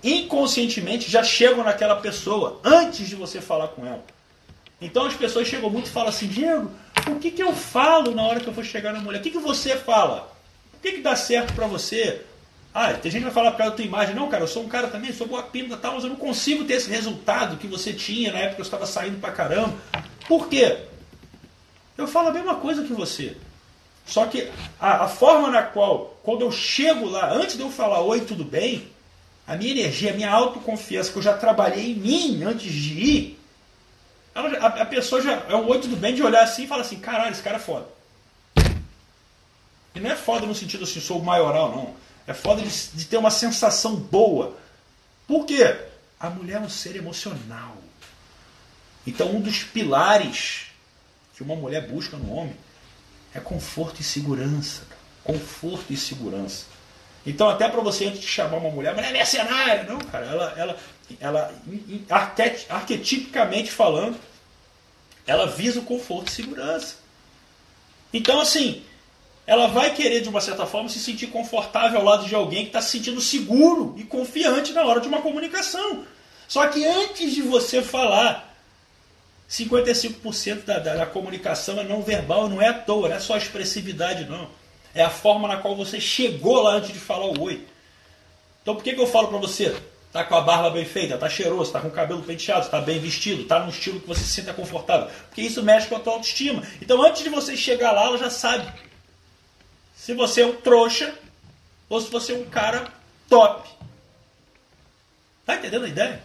[0.03, 4.03] inconscientemente já chegam naquela pessoa antes de você falar com ela.
[4.81, 6.71] Então as pessoas chegam muito e falam assim, Diego,
[7.07, 9.19] o que, que eu falo na hora que eu for chegar na mulher?
[9.19, 10.31] O que, que você fala?
[10.73, 12.21] O que, que dá certo para você?
[12.73, 14.15] Ah, tem gente que vai falar por causa da tua imagem.
[14.15, 16.65] Não, cara, eu sou um cara também, sou boa pinta tal, mas eu não consigo
[16.65, 19.75] ter esse resultado que você tinha na época que eu estava saindo pra caramba.
[20.27, 20.77] Por quê?
[21.97, 23.35] Eu falo a mesma coisa que você.
[24.05, 28.01] Só que a, a, forma na qual, quando eu chego lá, antes de eu falar
[28.01, 28.87] oi, tudo bem,
[29.45, 33.39] a minha energia, a minha autoconfiança, que eu já trabalhei em mim antes de ir,
[34.33, 36.81] ela, a, a, pessoa já é um oi, tudo bem, de olhar assim e falar
[36.81, 37.85] assim: caralho, esse cara é foda.
[39.93, 41.93] E não é foda no sentido assim, sou o maioral, não.
[42.29, 44.55] É foda de, de ter uma sensação boa.
[45.27, 45.75] Por quê?
[46.19, 47.75] A mulher é um ser emocional.
[49.07, 50.67] Então, um dos pilares
[51.33, 52.55] que uma mulher busca no homem
[53.33, 54.83] é conforto e segurança.
[55.23, 56.65] Conforto e segurança.
[57.25, 59.83] Então, até para você, antes de chamar uma mulher, mulher é mercenária.
[59.85, 60.77] Não, cara, ela, ela,
[61.19, 61.55] ela
[62.69, 64.19] arquetipicamente falando,
[65.25, 66.97] ela visa o conforto e segurança.
[68.13, 68.85] Então, assim,
[69.49, 72.67] ela vai querer, de uma certa forma, se sentir confortável ao lado de alguém que
[72.67, 76.03] está se sentindo seguro e confiante na hora de uma comunicação.
[76.47, 78.55] Só que antes de você falar,
[79.49, 83.35] 55% da, da, da comunicação é não verbal, não é à toa, não é só
[83.37, 84.47] expressividade, não.
[84.93, 87.65] É a forma na qual você chegou lá antes de falar o oi.
[88.61, 89.75] Então por que, que eu falo para você?
[90.13, 92.99] Tá com a barba bem feita, tá cheiroso, tá com o cabelo penteado, tá bem
[92.99, 95.09] vestido, tá num estilo que você se sinta confortável.
[95.27, 96.61] Porque isso mexe com a tua autoestima.
[96.79, 98.88] Então antes de você chegar lá, ela já sabe
[100.09, 101.13] se você é um trouxa
[101.87, 102.91] ou se você é um cara
[103.29, 103.69] top.
[105.45, 106.23] Tá entendendo a ideia?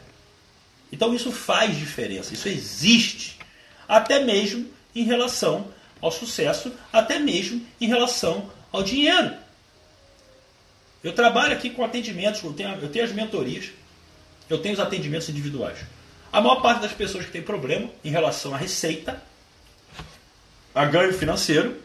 [0.90, 3.38] Então isso faz diferença, isso existe.
[3.86, 5.70] Até mesmo em relação
[6.00, 9.34] ao sucesso, até mesmo em relação ao dinheiro.
[11.02, 13.66] Eu trabalho aqui com atendimentos, eu tenho, eu tenho as mentorias,
[14.48, 15.80] eu tenho os atendimentos individuais.
[16.32, 19.22] A maior parte das pessoas que tem problema em relação à receita,
[20.74, 21.83] a ganho financeiro,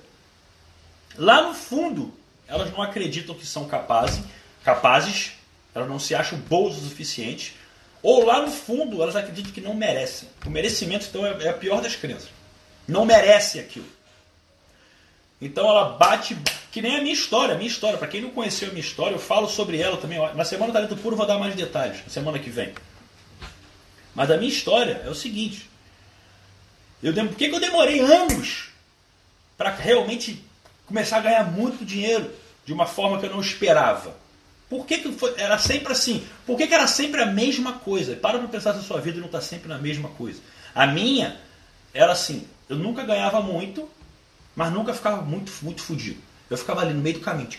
[1.20, 2.14] lá no fundo,
[2.48, 4.24] elas não acreditam que são capazes,
[4.64, 5.34] capazes,
[5.76, 7.56] elas não se acham boas o suficiente
[8.02, 10.30] ou lá no fundo, elas acreditam que não merecem.
[10.46, 12.30] O merecimento, então, é, é a pior das crenças.
[12.88, 13.86] Não merece aquilo.
[15.42, 16.38] Então ela bate,
[16.72, 17.56] que nem a minha história.
[17.56, 20.18] A minha história, para quem não conheceu a minha história, eu falo sobre ela também.
[20.34, 22.74] Na Semana Talento Puro vou dar mais detalhes, na semana que vem.
[24.16, 25.70] Mas a minha história é o seguinte.
[27.02, 28.70] Eu, por que, que eu demorei anos
[29.58, 30.44] para realmente
[30.90, 32.30] começar a ganhar muito dinheiro
[32.66, 34.14] de uma forma que eu não esperava?
[34.68, 36.28] Por que, que foi, era sempre assim?
[36.46, 38.16] Por que, que era sempre a mesma coisa?
[38.16, 40.42] Para para pensar se a sua vida não está sempre na mesma coisa.
[40.76, 41.40] A minha
[41.94, 43.90] era assim, eu nunca ganhava muito,
[44.56, 46.20] mas nunca ficava muito, muito fudido.
[46.50, 47.50] Eu ficava ali no meio do caminho.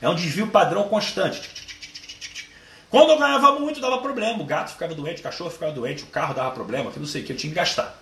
[0.00, 1.50] É um desvio padrão constante.
[2.88, 4.42] Quando eu ganhava muito, dava problema.
[4.42, 7.22] O gato ficava doente, o cachorro ficava doente, o carro dava problema, que não sei
[7.22, 7.99] o que, eu tinha que gastar.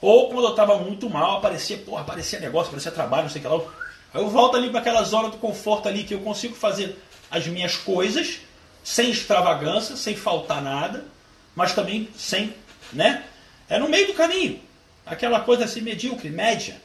[0.00, 3.44] Ou quando eu estava muito mal, aparecia, porra, aparecia negócio, aparecia trabalho, não sei o
[3.44, 3.72] que lá.
[4.14, 6.96] Aí eu volto ali para aquela zona do conforto ali que eu consigo fazer
[7.30, 8.40] as minhas coisas
[8.82, 11.04] sem extravagância, sem faltar nada,
[11.54, 12.54] mas também sem,
[12.92, 13.24] né?
[13.68, 14.60] É no meio do caminho.
[15.04, 16.80] Aquela coisa assim medíocre, média.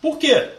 [0.00, 0.50] Por quê?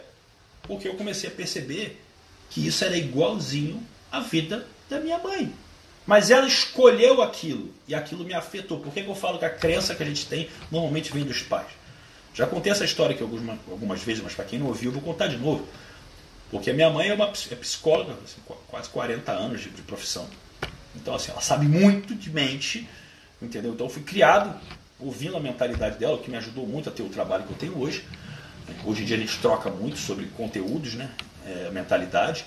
[0.62, 2.02] Porque eu comecei a perceber
[2.50, 5.52] que isso era igualzinho à vida da minha mãe.
[6.08, 8.80] Mas ela escolheu aquilo e aquilo me afetou.
[8.80, 11.42] Por que, que eu falo que a crença que a gente tem normalmente vem dos
[11.42, 11.66] pais?
[12.32, 15.26] Já contei essa história aqui algumas, algumas vezes, mas para quem não ouviu, vou contar
[15.26, 15.68] de novo.
[16.50, 20.26] Porque a minha mãe é uma é psicóloga, assim, quase 40 anos de, de, profissão.
[20.96, 22.88] Então, assim, ela sabe muito de mente,
[23.42, 23.74] entendeu?
[23.74, 24.58] Então, eu fui criado
[24.98, 27.58] ouvindo a mentalidade dela, o que me ajudou muito a ter o trabalho que eu
[27.58, 28.02] tenho hoje.
[28.82, 31.10] Hoje em dia a gente troca muito sobre conteúdos, né?
[31.44, 32.46] É, mentalidade.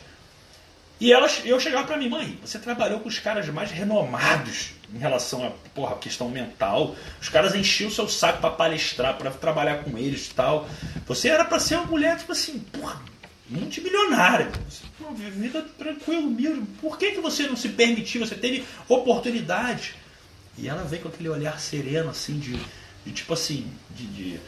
[1.01, 4.99] E ela, eu chegava para mim, mãe, você trabalhou com os caras mais renomados em
[4.99, 6.95] relação a porra, questão mental.
[7.19, 10.69] Os caras enchiam o seu saco para palestrar, para trabalhar com eles e tal.
[11.07, 13.01] Você era para ser uma mulher, tipo assim, porra,
[13.49, 14.51] multimilionária.
[14.99, 16.67] Uma vida tranquilo mesmo.
[16.79, 18.23] Por que, que você não se permitiu?
[18.23, 19.95] Você teve oportunidade.
[20.55, 22.59] E ela veio com aquele olhar sereno, assim, de,
[23.03, 24.39] de tipo assim, de, de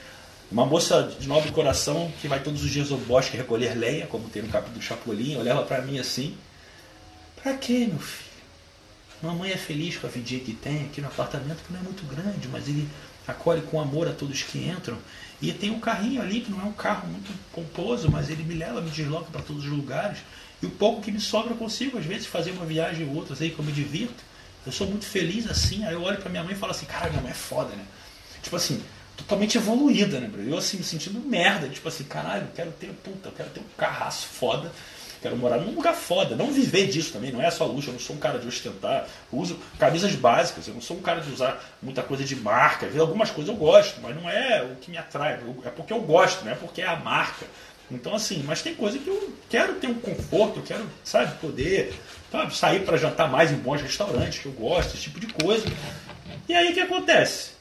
[0.54, 4.30] uma moça de nobre coração que vai todos os dias ao bosque recolher lenha, como
[4.30, 6.38] tem no capítulo do Chapolin, olhava para mim assim:
[7.42, 8.32] Pra quê, meu filho?
[9.24, 12.06] Mamãe é feliz com a vidinha que tem aqui no apartamento, que não é muito
[12.06, 12.88] grande, mas ele
[13.28, 14.98] acolhe com amor a todos que entram.
[15.42, 18.54] E tem um carrinho ali, que não é um carro muito pomposo, mas ele me
[18.54, 20.20] leva, me desloca para todos os lugares.
[20.62, 23.36] E o pouco que me sobra eu consigo, às vezes, fazer uma viagem ou outra,
[23.40, 24.24] aí que eu me divirto.
[24.66, 25.84] Eu sou muito feliz assim.
[25.84, 27.86] Aí eu olho para minha mãe e falo assim: Cara, minha mãe é foda, né?
[28.42, 28.84] Tipo assim,
[29.18, 33.30] totalmente evoluída, né, Eu assim, me sentindo merda, tipo assim, caralho, eu quero ter, puta,
[33.30, 34.72] eu quero ter um carraço foda,
[35.22, 38.00] quero morar num lugar foda, não viver disso também, não é só luxo, eu não
[38.00, 41.32] sou um cara de ostentar, eu uso camisas básicas, eu não sou um cara de
[41.32, 44.98] usar muita coisa de marca, algumas coisas eu gosto, mas não é o que me
[44.98, 47.46] atrai, é porque eu gosto, não é porque é a marca.
[47.92, 51.94] Então assim, mas tem coisa que eu quero ter um conforto, eu quero, sabe, poder
[52.32, 55.66] sabe, sair para jantar mais em bons restaurantes, que eu gosto, esse tipo de coisa.
[56.50, 57.53] E aí o que acontece?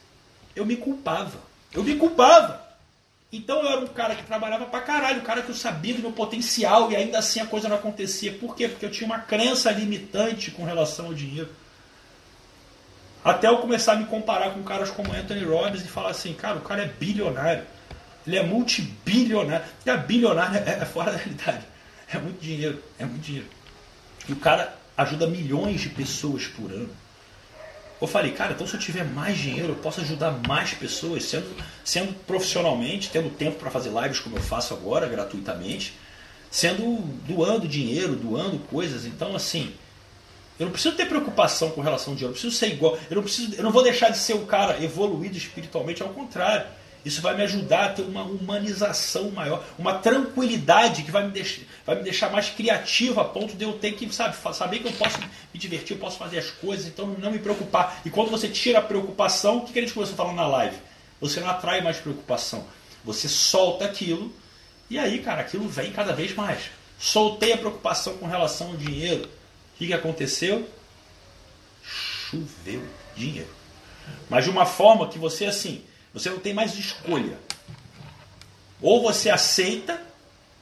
[0.55, 1.39] Eu me culpava.
[1.73, 2.61] Eu me culpava.
[3.33, 6.03] Então eu era um cara que trabalhava pra caralho, um cara que eu sabia do
[6.03, 8.33] meu potencial e ainda assim a coisa não acontecia.
[8.33, 8.69] Por quê?
[8.69, 11.49] Porque eu tinha uma crença limitante com relação ao dinheiro.
[13.25, 16.59] Até eu começar a me comparar com caras como Anthony Robbins e falar assim, cara,
[16.59, 17.65] o cara é bilionário.
[18.27, 19.65] Ele é multibilionário.
[19.87, 21.65] E a bilionário é, é fora da realidade.
[22.13, 23.49] É muito dinheiro, é muito dinheiro.
[24.29, 26.91] E o cara ajuda milhões de pessoas por ano.
[28.03, 31.47] Eu falei, cara, então se eu tiver mais dinheiro, eu posso ajudar mais pessoas, sendo,
[31.85, 35.95] sendo profissionalmente, tendo tempo para fazer lives como eu faço agora, gratuitamente,
[36.51, 39.07] sendo doando dinheiro, doando coisas.
[39.07, 39.73] Então, assim,
[40.59, 43.23] eu não preciso ter preocupação com relação ao dinheiro, eu preciso ser igual, eu não,
[43.23, 46.67] preciso, eu não vou deixar de ser um cara evoluído espiritualmente, ao contrário.
[47.05, 51.63] Isso vai me ajudar a ter uma humanização maior, uma tranquilidade que vai me, deixar,
[51.85, 54.93] vai me deixar mais criativo a ponto de eu ter que sabe, saber que eu
[54.93, 58.01] posso me divertir, eu posso fazer as coisas, então não me preocupar.
[58.05, 60.77] E quando você tira a preocupação, o que a gente começou falando na live?
[61.21, 62.65] Você não atrai mais preocupação.
[63.05, 64.33] Você solta aquilo
[64.93, 66.65] e aí, cara, aquilo vem cada vez mais.
[66.99, 69.25] Soltei a preocupação com relação ao dinheiro.
[69.25, 70.69] O que, que aconteceu?
[71.83, 72.83] Choveu
[73.17, 73.49] dinheiro.
[74.29, 77.39] Mas de uma forma que você, assim, você não tem mais escolha.
[78.81, 80.01] Ou você aceita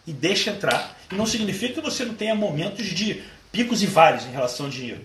[0.07, 0.99] e deixa entrar.
[1.11, 4.73] E não significa que você não tenha momentos de picos e vales em relação ao
[4.73, 5.03] dinheiro.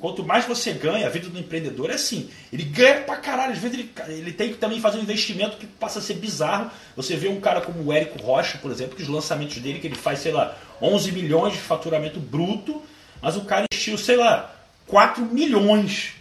[0.00, 2.30] Quanto mais você ganha, a vida do empreendedor é assim.
[2.50, 3.52] Ele ganha pra caralho.
[3.52, 6.70] Às vezes ele, ele tem que também fazer um investimento que passa a ser bizarro.
[6.96, 9.86] Você vê um cara como o Érico Rocha, por exemplo, que os lançamentos dele, que
[9.86, 12.82] ele faz, sei lá, 11 milhões de faturamento bruto,
[13.20, 14.54] mas o cara investiu, sei lá,
[14.86, 16.14] 4 milhões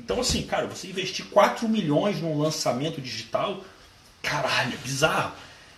[0.00, 3.62] então, assim, cara, você investir 4 milhões num lançamento digital,
[4.22, 5.34] caralho, é bizarro.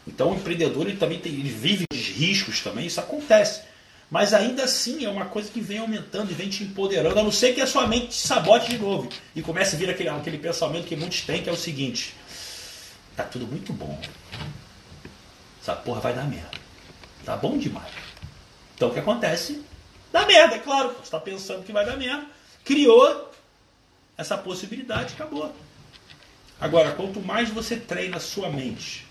[0.07, 3.63] Então, o empreendedor ele também tem, ele vive de riscos também, isso acontece.
[4.09, 7.33] Mas ainda assim é uma coisa que vem aumentando e vem te empoderando, a não
[7.33, 10.39] ser que a sua mente te sabote de novo e comece a vir aquele, aquele
[10.39, 12.15] pensamento que muitos têm, que é o seguinte:
[13.17, 14.01] tá tudo muito bom.
[15.61, 16.51] Essa porra vai dar merda.
[17.25, 17.91] Tá bom demais.
[18.77, 19.65] Então o que acontece?
[20.13, 20.91] Dá merda, é claro.
[20.91, 22.27] Você está pensando que vai dar merda.
[22.65, 23.32] Criou
[24.17, 25.53] essa possibilidade acabou.
[26.61, 29.07] Agora, quanto mais você treina a sua mente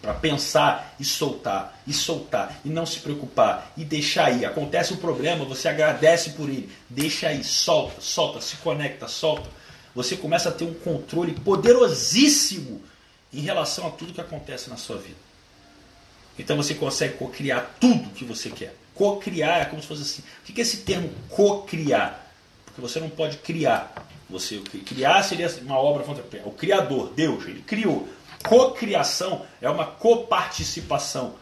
[0.00, 4.96] para pensar e soltar, e soltar, e não se preocupar, e deixar aí, acontece um
[4.96, 9.50] problema, você agradece por ele, deixa aí, solta, solta, se conecta, solta.
[9.94, 12.80] Você começa a ter um controle poderosíssimo
[13.32, 15.16] em relação a tudo que acontece na sua vida.
[16.38, 18.74] Então você consegue co-criar tudo que você quer.
[18.94, 20.22] Co-criar é como se fosse assim.
[20.42, 22.27] O que é esse termo co-criar?
[22.78, 23.92] Que você não pode criar.
[24.30, 26.04] Você criar seria uma obra
[26.44, 28.08] O criador, Deus, ele criou.
[28.44, 31.34] Cocriação é uma coparticipação.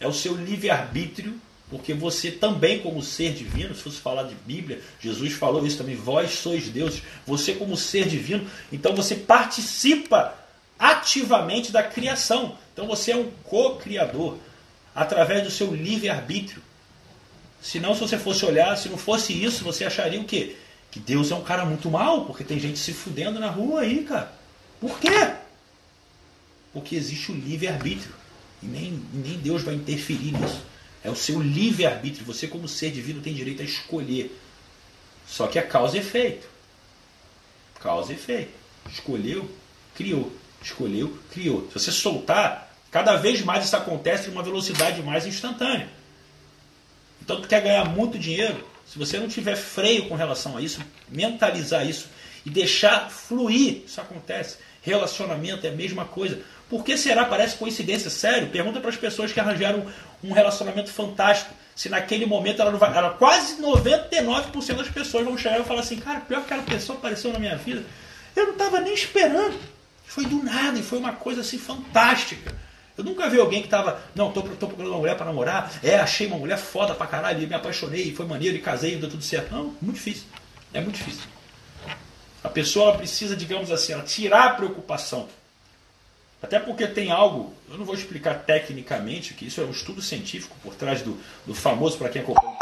[0.00, 1.38] É o seu livre-arbítrio,
[1.68, 5.94] porque você também, como ser divino, se fosse falar de Bíblia, Jesus falou isso também,
[5.94, 10.34] vós sois deuses, você como ser divino, então você participa
[10.78, 12.56] ativamente da criação.
[12.72, 14.38] Então você é um co-criador
[14.94, 16.62] através do seu livre-arbítrio.
[17.60, 20.56] Senão, se você fosse olhar, se não fosse isso, você acharia o quê?
[20.98, 24.02] Que Deus é um cara muito mal, porque tem gente se fudendo na rua aí,
[24.02, 24.32] cara.
[24.80, 25.34] Por quê?
[26.72, 28.12] Porque existe o livre-arbítrio.
[28.60, 30.60] E nem, nem Deus vai interferir nisso.
[31.04, 32.26] É o seu livre-arbítrio.
[32.26, 34.36] Você, como ser divino, tem direito a escolher.
[35.26, 36.48] Só que é causa e efeito.
[37.80, 38.52] Causa e efeito.
[38.90, 39.48] Escolheu,
[39.94, 40.32] criou.
[40.60, 41.68] Escolheu, criou.
[41.68, 45.88] Se você soltar, cada vez mais isso acontece em uma velocidade mais instantânea.
[47.22, 50.80] Então, tu quer ganhar muito dinheiro, se você não tiver freio com relação a isso,
[51.10, 52.08] mentalizar isso
[52.44, 54.56] e deixar fluir, isso acontece.
[54.80, 56.40] Relacionamento é a mesma coisa.
[56.70, 57.26] Por que será?
[57.26, 58.08] Parece coincidência.
[58.08, 59.86] Sério, pergunta para as pessoas que arranjaram
[60.24, 61.52] um relacionamento fantástico.
[61.76, 62.96] Se naquele momento ela não vai.
[62.96, 66.98] Ela, quase 99% das pessoas vão chegar e falar assim: Cara, pior que aquela pessoa
[66.98, 67.84] apareceu na minha vida.
[68.34, 69.58] Eu não estava nem esperando.
[70.04, 72.54] Foi do nada e foi uma coisa assim fantástica.
[72.98, 75.94] Eu nunca vi alguém que tava, não, tô, tô procurando uma mulher para namorar, é,
[76.00, 79.54] achei uma mulher foda pra caralho, me apaixonei, foi maneiro, e casei, deu tudo certo.
[79.54, 80.24] Não, muito difícil.
[80.74, 81.22] É muito difícil.
[82.42, 85.28] A pessoa precisa, digamos assim, ela tirar a preocupação.
[86.42, 90.56] Até porque tem algo, eu não vou explicar tecnicamente, que isso é um estudo científico
[90.60, 92.56] por trás do, do famoso, para quem acompanha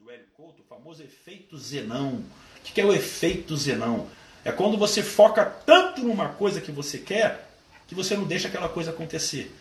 [0.00, 2.24] do Hélio Couto, o famoso efeito Zenão.
[2.58, 4.08] O que é o efeito Zenão?
[4.44, 7.47] É quando você foca tanto numa coisa que você quer
[7.88, 9.52] que você não deixa aquela coisa acontecer.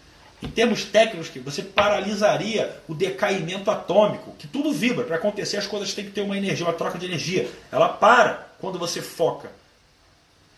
[0.44, 5.04] Em termos técnicos, que você paralisaria o decaimento atômico, que tudo vibra.
[5.06, 7.50] Para acontecer, as coisas têm que ter uma energia, uma troca de energia.
[7.72, 9.50] Ela para quando você foca.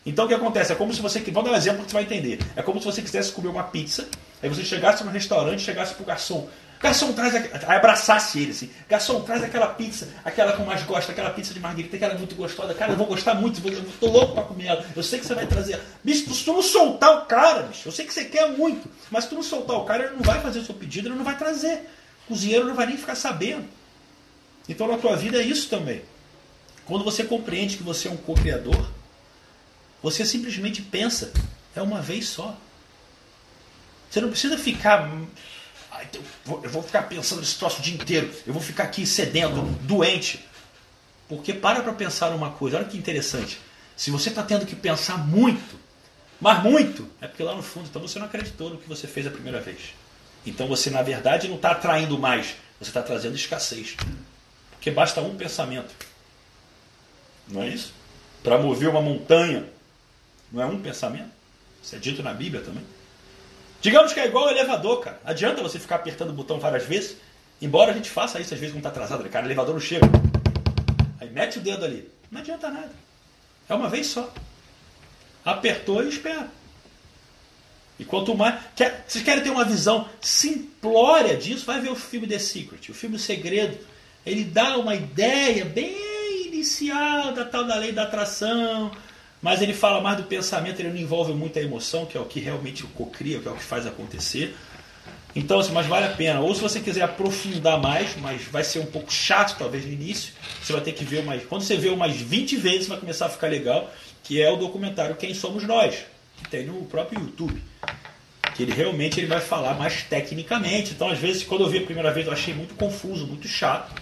[0.06, 0.74] Então o que acontece?
[0.74, 1.20] É como se você.
[1.20, 2.40] Vamos dar um exemplo que você vai entender.
[2.56, 4.10] É como se você quisesse comer uma pizza,
[4.42, 6.50] aí você chegasse no restaurante, chegasse pro garçom.
[6.80, 7.36] Garçom, traz.
[7.68, 8.70] Abraçasse ele assim.
[8.88, 12.18] Garçom, traz aquela pizza, aquela que eu mais gosto, aquela pizza de margarita, aquela é
[12.18, 12.74] muito gostosa.
[12.74, 14.86] Cara, eu vou gostar muito, eu tô louco pra comer ela.
[14.96, 15.80] Eu sei que você vai trazer.
[16.04, 19.26] Bicho, se tu não soltar o cara, bicho, eu sei que você quer muito, mas
[19.26, 21.26] se tu não soltar o cara, ele não vai fazer o seu pedido, ele não
[21.26, 21.90] vai trazer.
[22.26, 23.68] O cozinheiro não vai nem ficar sabendo.
[24.68, 26.02] Então na tua vida é isso também.
[26.86, 28.90] Quando você compreende que você é um co-criador,
[30.02, 31.34] você simplesmente pensa,
[31.76, 32.56] é uma vez só.
[34.10, 35.10] Você não precisa ficar
[36.64, 38.32] eu vou ficar pensando nesse troço o dia inteiro.
[38.46, 40.46] Eu vou ficar aqui sedento, doente.
[41.28, 42.78] Porque para para pensar numa coisa.
[42.78, 43.60] Olha que interessante.
[43.96, 45.80] Se você está tendo que pensar muito,
[46.40, 49.28] mas muito, é porque lá no fundo então você não acreditou no que você fez
[49.28, 49.94] a primeira vez.
[50.46, 52.56] Então você, na verdade, não está atraindo mais.
[52.80, 53.98] Você está trazendo escassez.
[54.72, 55.94] Porque basta um pensamento.
[57.48, 57.94] Não é isso?
[58.42, 59.66] Para mover uma montanha,
[60.52, 61.32] não é um pensamento?
[61.84, 62.84] Isso é dito na Bíblia também.
[63.82, 65.20] Digamos que é igual o elevador, cara.
[65.24, 67.18] Adianta você ficar apertando o botão várias vezes,
[67.62, 69.30] embora a gente faça isso às vezes quando está atrasado, né?
[69.30, 70.06] cara, o elevador não chega.
[71.20, 72.10] Aí mete o dedo ali.
[72.30, 72.92] Não adianta nada.
[73.68, 74.32] É uma vez só.
[75.46, 76.48] Apertou e espera.
[77.98, 78.60] E quanto mais.
[78.76, 81.66] Quer, vocês querem ter uma visão simplória disso?
[81.66, 83.78] Vai ver o filme The Secret, o filme Segredo.
[84.26, 88.92] Ele dá uma ideia bem inicial da tal da lei da atração
[89.42, 92.40] mas ele fala mais do pensamento, ele não envolve muita emoção, que é o que
[92.40, 94.56] realmente cocria, que é o que faz acontecer.
[95.36, 96.40] Então, assim, mas vale a pena.
[96.42, 100.34] Ou se você quiser aprofundar mais, mas vai ser um pouco chato talvez no início,
[100.62, 101.46] você vai ter que ver mais.
[101.46, 103.92] Quando você vê umas 20 vezes, vai começar a ficar legal,
[104.24, 106.06] que é o documentário Quem Somos Nós,
[106.38, 107.62] que tem no próprio YouTube.
[108.56, 110.92] Que ele realmente ele vai falar mais tecnicamente.
[110.92, 114.02] Então, às vezes, quando eu vi a primeira vez, eu achei muito confuso, muito chato.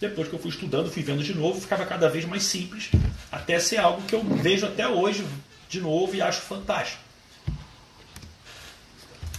[0.00, 2.90] Depois que eu fui estudando, fui vendo de novo, ficava cada vez mais simples,
[3.32, 5.26] até ser algo que eu vejo até hoje
[5.70, 7.02] de novo e acho fantástico.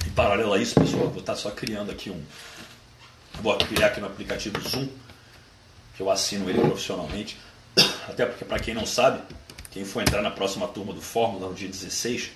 [0.07, 2.21] Em paralelo a isso, pessoal, vou estar só criando aqui um.
[3.39, 4.87] Vou criar aqui no aplicativo Zoom,
[5.95, 7.37] que eu assino ele profissionalmente.
[8.09, 9.21] Até porque, para quem não sabe,
[9.71, 12.31] quem for entrar na próxima turma do Fórmula no dia 16,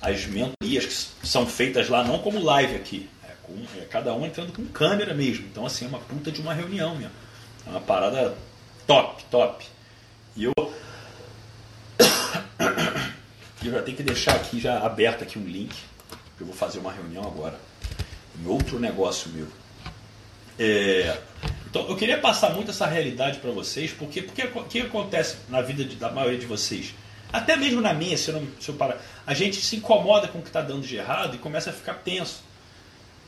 [0.00, 4.26] as mentorias que são feitas lá, não como live aqui, é, com, é cada um
[4.26, 5.46] entrando com câmera mesmo.
[5.46, 7.12] Então, assim, é uma puta de uma reunião mesmo.
[7.66, 8.36] É uma parada
[8.86, 9.64] top, top.
[10.36, 10.52] E eu.
[13.68, 15.74] Eu já tenho que deixar aqui já aberto aqui um link.
[16.38, 17.58] Eu vou fazer uma reunião agora.
[18.40, 19.46] Em outro negócio meu.
[20.58, 21.16] É,
[21.68, 25.62] então eu queria passar muito essa realidade para vocês, porque porque o que acontece na
[25.62, 26.94] vida de, da maioria de vocês?
[27.32, 30.38] Até mesmo na minha, se eu, não, se eu parar, a gente se incomoda com
[30.38, 32.42] o que está dando de errado e começa a ficar tenso.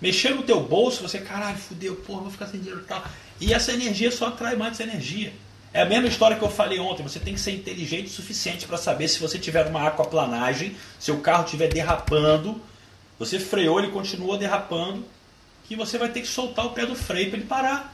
[0.00, 3.02] Mexer no teu bolso, você, caralho, fudeu, porra, vou ficar sem dinheiro e tal.
[3.40, 5.32] E essa energia só atrai mais essa energia.
[5.74, 7.02] É a mesma história que eu falei ontem.
[7.02, 11.18] Você tem que ser inteligente o suficiente para saber se você tiver uma aquaplanagem, seu
[11.18, 12.62] carro estiver derrapando,
[13.18, 15.04] você freou, ele continua derrapando,
[15.64, 17.92] que você vai ter que soltar o pé do freio para ele parar.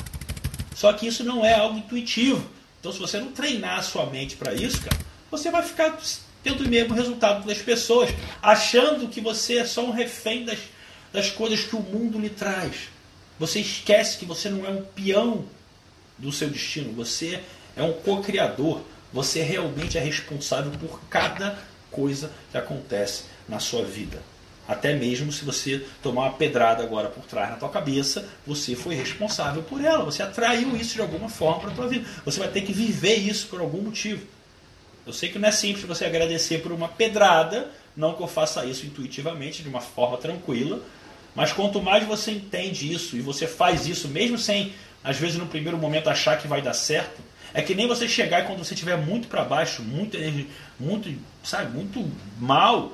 [0.74, 2.46] Só que isso não é algo intuitivo.
[2.78, 4.98] Então, se você não treinar a sua mente para isso, cara,
[5.30, 5.98] você vai ficar
[6.42, 8.10] tendo o mesmo resultado das pessoas,
[8.42, 10.58] achando que você é só um refém das,
[11.10, 12.90] das coisas que o mundo lhe traz.
[13.38, 15.46] Você esquece que você não é um peão
[16.18, 17.40] do seu destino, você
[17.80, 18.82] é um co-criador.
[19.12, 21.58] Você realmente é responsável por cada
[21.90, 24.22] coisa que acontece na sua vida.
[24.68, 28.94] Até mesmo se você tomar uma pedrada agora por trás na tua cabeça, você foi
[28.94, 30.04] responsável por ela.
[30.04, 32.08] Você atraiu isso de alguma forma para a tua vida.
[32.24, 34.24] Você vai ter que viver isso por algum motivo.
[35.04, 38.64] Eu sei que não é simples você agradecer por uma pedrada, não que eu faça
[38.64, 40.80] isso intuitivamente, de uma forma tranquila,
[41.34, 44.72] mas quanto mais você entende isso e você faz isso, mesmo sem,
[45.02, 47.20] às vezes, no primeiro momento achar que vai dar certo,
[47.52, 50.16] é que nem você chegar e quando você estiver muito para baixo, muito,
[50.78, 52.92] muito, sabe, muito mal,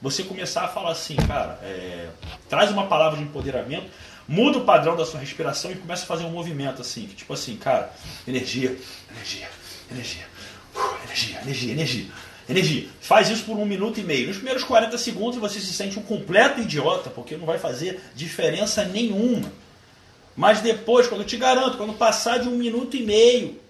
[0.00, 2.08] você começar a falar assim, cara, é,
[2.48, 3.86] traz uma palavra de empoderamento,
[4.26, 7.56] muda o padrão da sua respiração e começa a fazer um movimento assim, tipo assim,
[7.56, 7.92] cara,
[8.26, 8.76] energia,
[9.14, 9.48] energia,
[9.90, 10.26] energia,
[10.74, 12.06] uh, energia, energia, energia.
[12.48, 12.88] Energia.
[13.00, 14.26] Faz isso por um minuto e meio.
[14.26, 18.84] Nos primeiros 40 segundos você se sente um completo idiota, porque não vai fazer diferença
[18.84, 19.50] nenhuma.
[20.36, 23.61] Mas depois, quando eu te garanto, quando passar de um minuto e meio,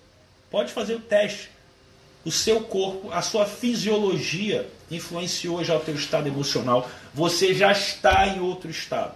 [0.52, 1.50] pode fazer o teste.
[2.24, 6.88] O seu corpo, a sua fisiologia influenciou já o teu estado emocional.
[7.12, 9.14] Você já está em outro estado.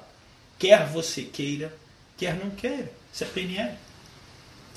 [0.58, 1.72] Quer você queira,
[2.16, 2.90] quer não queira.
[3.12, 3.74] Isso é PNL.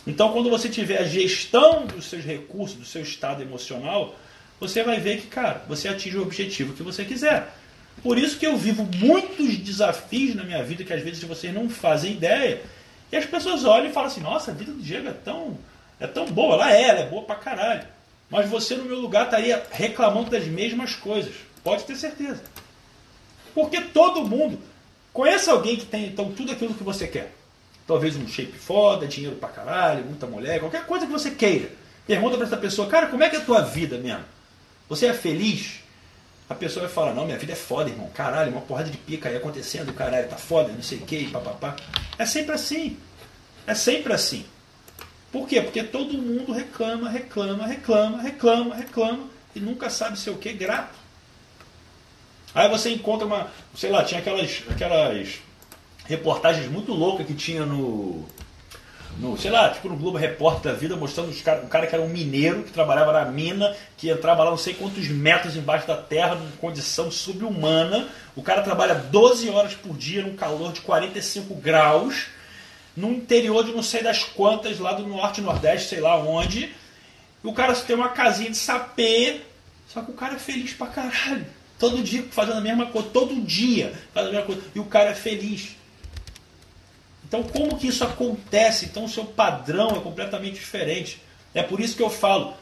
[0.05, 4.15] Então, quando você tiver a gestão dos seus recursos, do seu estado emocional,
[4.59, 7.55] você vai ver que, cara, você atinge o objetivo que você quiser.
[8.03, 11.69] Por isso que eu vivo muitos desafios na minha vida que às vezes vocês não
[11.69, 12.61] fazem ideia.
[13.11, 15.57] E as pessoas olham e falam assim, nossa, a vida do Diego é tão,
[15.99, 16.55] é tão boa.
[16.55, 17.85] Ela é, ela é boa pra caralho.
[18.29, 21.33] Mas você no meu lugar estaria reclamando das mesmas coisas.
[21.63, 22.41] Pode ter certeza.
[23.53, 24.59] Porque todo mundo
[25.11, 27.33] conhece alguém que tem então tudo aquilo que você quer.
[27.87, 31.71] Talvez um shape foda, dinheiro pra caralho, muita mulher, qualquer coisa que você queira.
[32.05, 34.23] Pergunta para essa pessoa, cara, como é que é a tua vida mesmo?
[34.87, 35.79] Você é feliz?
[36.47, 38.09] A pessoa vai falar, não, minha vida é foda, irmão.
[38.13, 41.75] Caralho, uma porrada de pica aí acontecendo, caralho, tá foda, não sei o que, papapá.
[42.17, 42.97] É sempre assim.
[43.67, 44.45] É sempre assim.
[45.31, 45.61] Por quê?
[45.61, 50.97] Porque todo mundo reclama, reclama, reclama, reclama, reclama e nunca sabe ser o que grato.
[52.53, 55.39] Aí você encontra uma, sei lá, tinha aquelas, aquelas
[56.05, 58.25] reportagens muito loucas que tinha no,
[59.19, 61.93] no, sei lá, tipo no Globo Repórter da vida, mostrando os cara, um cara que
[61.93, 65.85] era um mineiro, que trabalhava na mina, que entrava lá não sei quantos metros embaixo
[65.85, 68.07] da terra, numa condição subhumana.
[68.35, 72.27] O cara trabalha 12 horas por dia, num calor de 45 graus,
[72.99, 76.69] no interior de não sei das quantas, lá do norte, nordeste, sei lá onde.
[77.41, 79.39] O cara tem uma casinha de sapê,
[79.87, 81.45] só que o cara é feliz pra caralho.
[81.79, 84.61] Todo dia fazendo a mesma coisa, todo dia fazendo a mesma coisa.
[84.75, 85.77] E o cara é feliz.
[87.25, 88.85] Então, como que isso acontece?
[88.85, 91.21] Então, o seu padrão é completamente diferente.
[91.53, 92.53] É por isso que eu falo.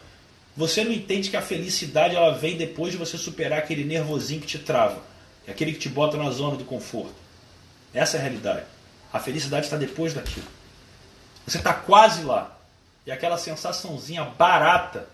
[0.55, 4.47] Você não entende que a felicidade ela vem depois de você superar aquele nervosinho que
[4.47, 5.01] te trava.
[5.47, 7.15] Aquele que te bota na zona do conforto.
[7.93, 8.76] Essa é a realidade.
[9.17, 10.45] A felicidade está depois daquilo.
[11.47, 12.55] Você está quase lá.
[13.03, 15.07] E aquela sensaçãozinha barata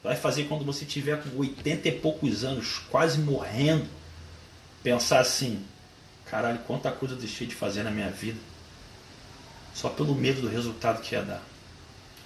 [0.00, 3.88] vai fazer quando você tiver com 80 e poucos anos, quase morrendo,
[4.80, 5.64] pensar assim:
[6.30, 8.38] caralho, quanta coisa eu deixei de fazer na minha vida
[9.74, 11.42] só pelo medo do resultado que ia dar.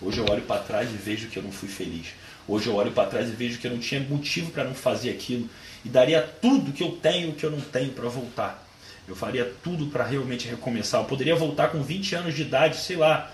[0.03, 2.09] Hoje eu olho para trás e vejo que eu não fui feliz.
[2.47, 5.09] Hoje eu olho para trás e vejo que eu não tinha motivo para não fazer
[5.09, 5.49] aquilo
[5.83, 8.62] e daria tudo que eu tenho que eu não tenho para voltar.
[9.07, 11.01] Eu faria tudo para realmente recomeçar.
[11.01, 13.33] Eu poderia voltar com 20 anos de idade, sei lá,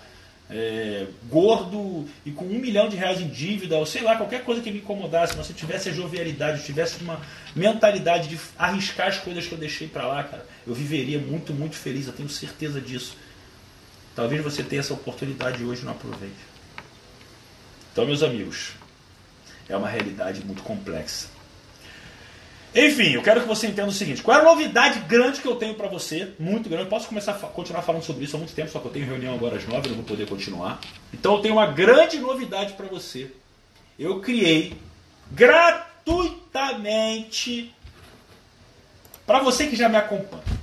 [0.50, 4.62] é, gordo e com um milhão de reais em dívida, ou sei lá, qualquer coisa
[4.62, 7.20] que me incomodasse, mas se eu tivesse a jovialidade, tivesse uma
[7.54, 11.76] mentalidade de arriscar as coisas que eu deixei para lá, cara, eu viveria muito, muito
[11.76, 13.16] feliz, eu tenho certeza disso.
[14.14, 16.34] Talvez você tenha essa oportunidade hoje e não aproveite.
[17.92, 18.72] Então, meus amigos,
[19.68, 21.28] é uma realidade muito complexa.
[22.74, 25.56] Enfim, eu quero que você entenda o seguinte: qual é a novidade grande que eu
[25.56, 26.32] tenho para você?
[26.38, 26.84] Muito grande.
[26.84, 29.06] Eu posso começar a continuar falando sobre isso há muito tempo, só que eu tenho
[29.06, 30.78] reunião agora às nove, não vou poder continuar.
[31.12, 33.32] Então, eu tenho uma grande novidade para você.
[33.98, 34.74] Eu criei
[35.32, 37.74] gratuitamente
[39.26, 40.58] para você que já me acompanha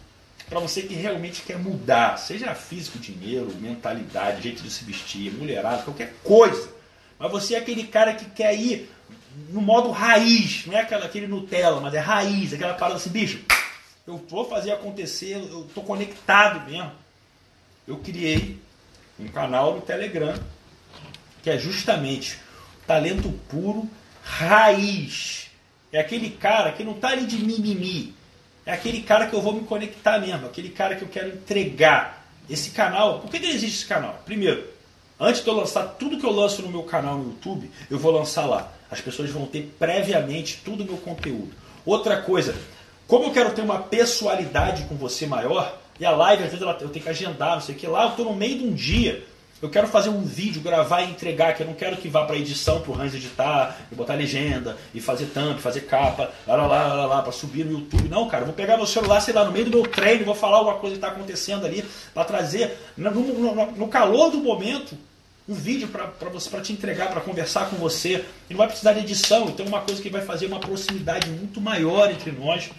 [0.49, 5.84] para você que realmente quer mudar, seja físico, dinheiro, mentalidade, jeito de se vestir, mulherada,
[5.84, 6.70] qualquer coisa.
[7.18, 8.89] Mas você é aquele cara que quer ir
[9.49, 13.43] no modo raiz, não é aquela, aquele Nutella, mas é raiz, aquela parada assim, bicho,
[14.07, 16.91] eu vou fazer acontecer, eu tô conectado mesmo.
[17.88, 18.59] Eu criei
[19.19, 20.33] um canal no Telegram,
[21.41, 22.39] que é justamente
[22.86, 23.89] talento puro,
[24.23, 25.49] raiz.
[25.91, 28.13] É aquele cara que não tá ali de mimimi,
[28.65, 32.25] é aquele cara que eu vou me conectar mesmo, aquele cara que eu quero entregar.
[32.49, 34.21] Esse canal, por que, que existe esse canal?
[34.25, 34.67] Primeiro,
[35.19, 38.11] antes de eu lançar tudo que eu lanço no meu canal no YouTube, eu vou
[38.11, 38.71] lançar lá.
[38.89, 41.51] As pessoas vão ter previamente tudo o meu conteúdo.
[41.86, 42.55] Outra coisa,
[43.07, 46.89] como eu quero ter uma pessoalidade com você maior, e a live às vezes eu
[46.89, 49.23] tenho que agendar, não sei o que, lá eu estou no meio de um dia.
[49.61, 52.36] Eu quero fazer um vídeo, gravar e entregar, que eu não quero que vá para
[52.36, 56.67] edição, para o Hans editar, e botar legenda, e fazer thumb, fazer capa, lá, lá,
[56.67, 58.09] lá, lá, lá para subir no YouTube.
[58.09, 60.57] Não, cara, vou pegar meu celular, sei lá, no meio do meu treino, vou falar
[60.57, 64.95] alguma coisa que está acontecendo ali, para trazer, no, no, no, calor do momento,
[65.47, 68.25] um vídeo para você para te entregar, para conversar com você.
[68.49, 71.29] E não vai precisar de edição, então é uma coisa que vai fazer uma proximidade
[71.29, 72.69] muito maior entre nós.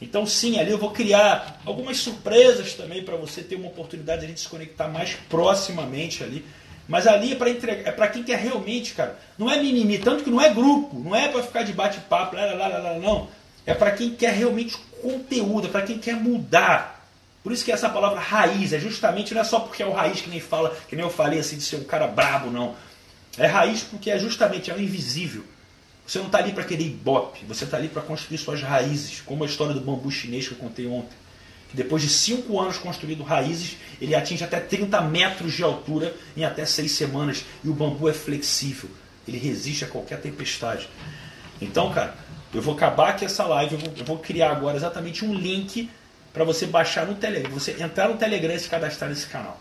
[0.00, 4.26] Então, sim, ali eu vou criar algumas surpresas também para você ter uma oportunidade de
[4.26, 6.44] a gente se conectar mais proximamente ali.
[6.88, 9.16] Mas ali é para entregar, é para quem quer realmente, cara.
[9.38, 12.44] Não é mimimi, tanto que não é grupo, não é para ficar de bate-papo, lá,
[12.46, 13.28] lá, lá, lá, não.
[13.64, 16.91] É para quem quer realmente conteúdo, é para quem quer mudar.
[17.42, 20.20] Por isso que essa palavra raiz é justamente, não é só porque é o raiz
[20.20, 22.74] que nem fala, que nem eu falei assim de ser um cara brabo, não.
[23.36, 25.44] É raiz porque é justamente é o invisível.
[26.06, 29.42] Você não está ali para querer ibope, você está ali para construir suas raízes, como
[29.42, 31.16] a história do bambu chinês que eu contei ontem.
[31.70, 36.44] Que depois de cinco anos construindo raízes, ele atinge até 30 metros de altura em
[36.44, 37.44] até seis semanas.
[37.64, 38.90] E o bambu é flexível,
[39.26, 40.88] ele resiste a qualquer tempestade.
[41.60, 42.14] Então, cara,
[42.52, 45.88] eu vou acabar aqui essa live, eu vou, eu vou criar agora exatamente um link
[46.32, 49.60] para você baixar no Telegram, você entrar no Telegram e se cadastrar nesse canal.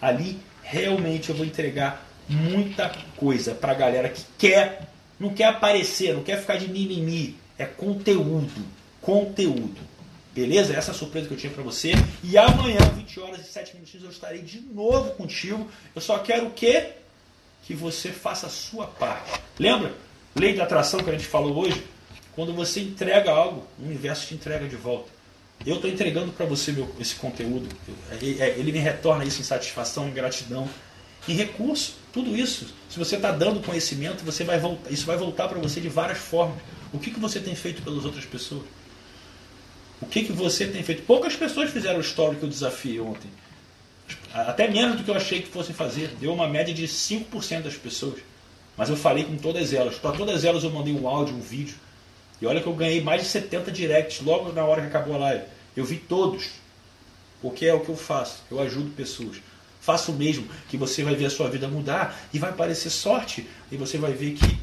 [0.00, 4.88] Ali, realmente, eu vou entregar muita coisa para a galera que quer
[5.18, 7.36] não quer aparecer, não quer ficar de mimimi.
[7.58, 8.64] É conteúdo.
[9.00, 9.80] Conteúdo.
[10.34, 10.74] Beleza?
[10.74, 11.92] Essa é a surpresa que eu tinha para você.
[12.22, 15.68] E amanhã, 20 horas e 7 minutinhos, eu estarei de novo contigo.
[15.94, 16.92] Eu só quero o quê?
[17.62, 19.40] Que você faça a sua parte.
[19.58, 19.92] Lembra?
[20.34, 21.86] Lei da atração que a gente falou hoje?
[22.34, 25.08] Quando você entrega algo, o universo te entrega de volta.
[25.66, 27.68] Eu estou entregando para você meu, esse conteúdo.
[28.20, 30.68] Ele me retorna isso em satisfação, em gratidão,
[31.28, 31.94] em recurso.
[32.12, 35.80] Tudo isso, se você está dando conhecimento, você vai voltar, isso vai voltar para você
[35.80, 36.58] de várias formas.
[36.92, 38.62] O que, que você tem feito pelas outras pessoas?
[40.00, 41.02] O que, que você tem feito?
[41.02, 43.30] Poucas pessoas fizeram o story que eu desafiei ontem.
[44.32, 46.08] Até menos do que eu achei que fossem fazer.
[46.20, 48.20] Deu uma média de 5% das pessoas.
[48.76, 49.96] Mas eu falei com todas elas.
[49.96, 51.76] Para todas elas eu mandei um áudio, um vídeo.
[52.44, 55.18] E olha que eu ganhei mais de 70 directs logo na hora que acabou a
[55.18, 55.44] live.
[55.74, 56.50] Eu vi todos.
[57.40, 58.42] Porque é o que eu faço.
[58.50, 59.38] Eu ajudo pessoas.
[59.80, 63.48] Faça o mesmo, que você vai ver a sua vida mudar e vai aparecer sorte.
[63.72, 64.58] E você vai ver que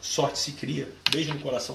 [0.00, 0.88] sorte se cria.
[1.10, 1.72] Beijo no coração.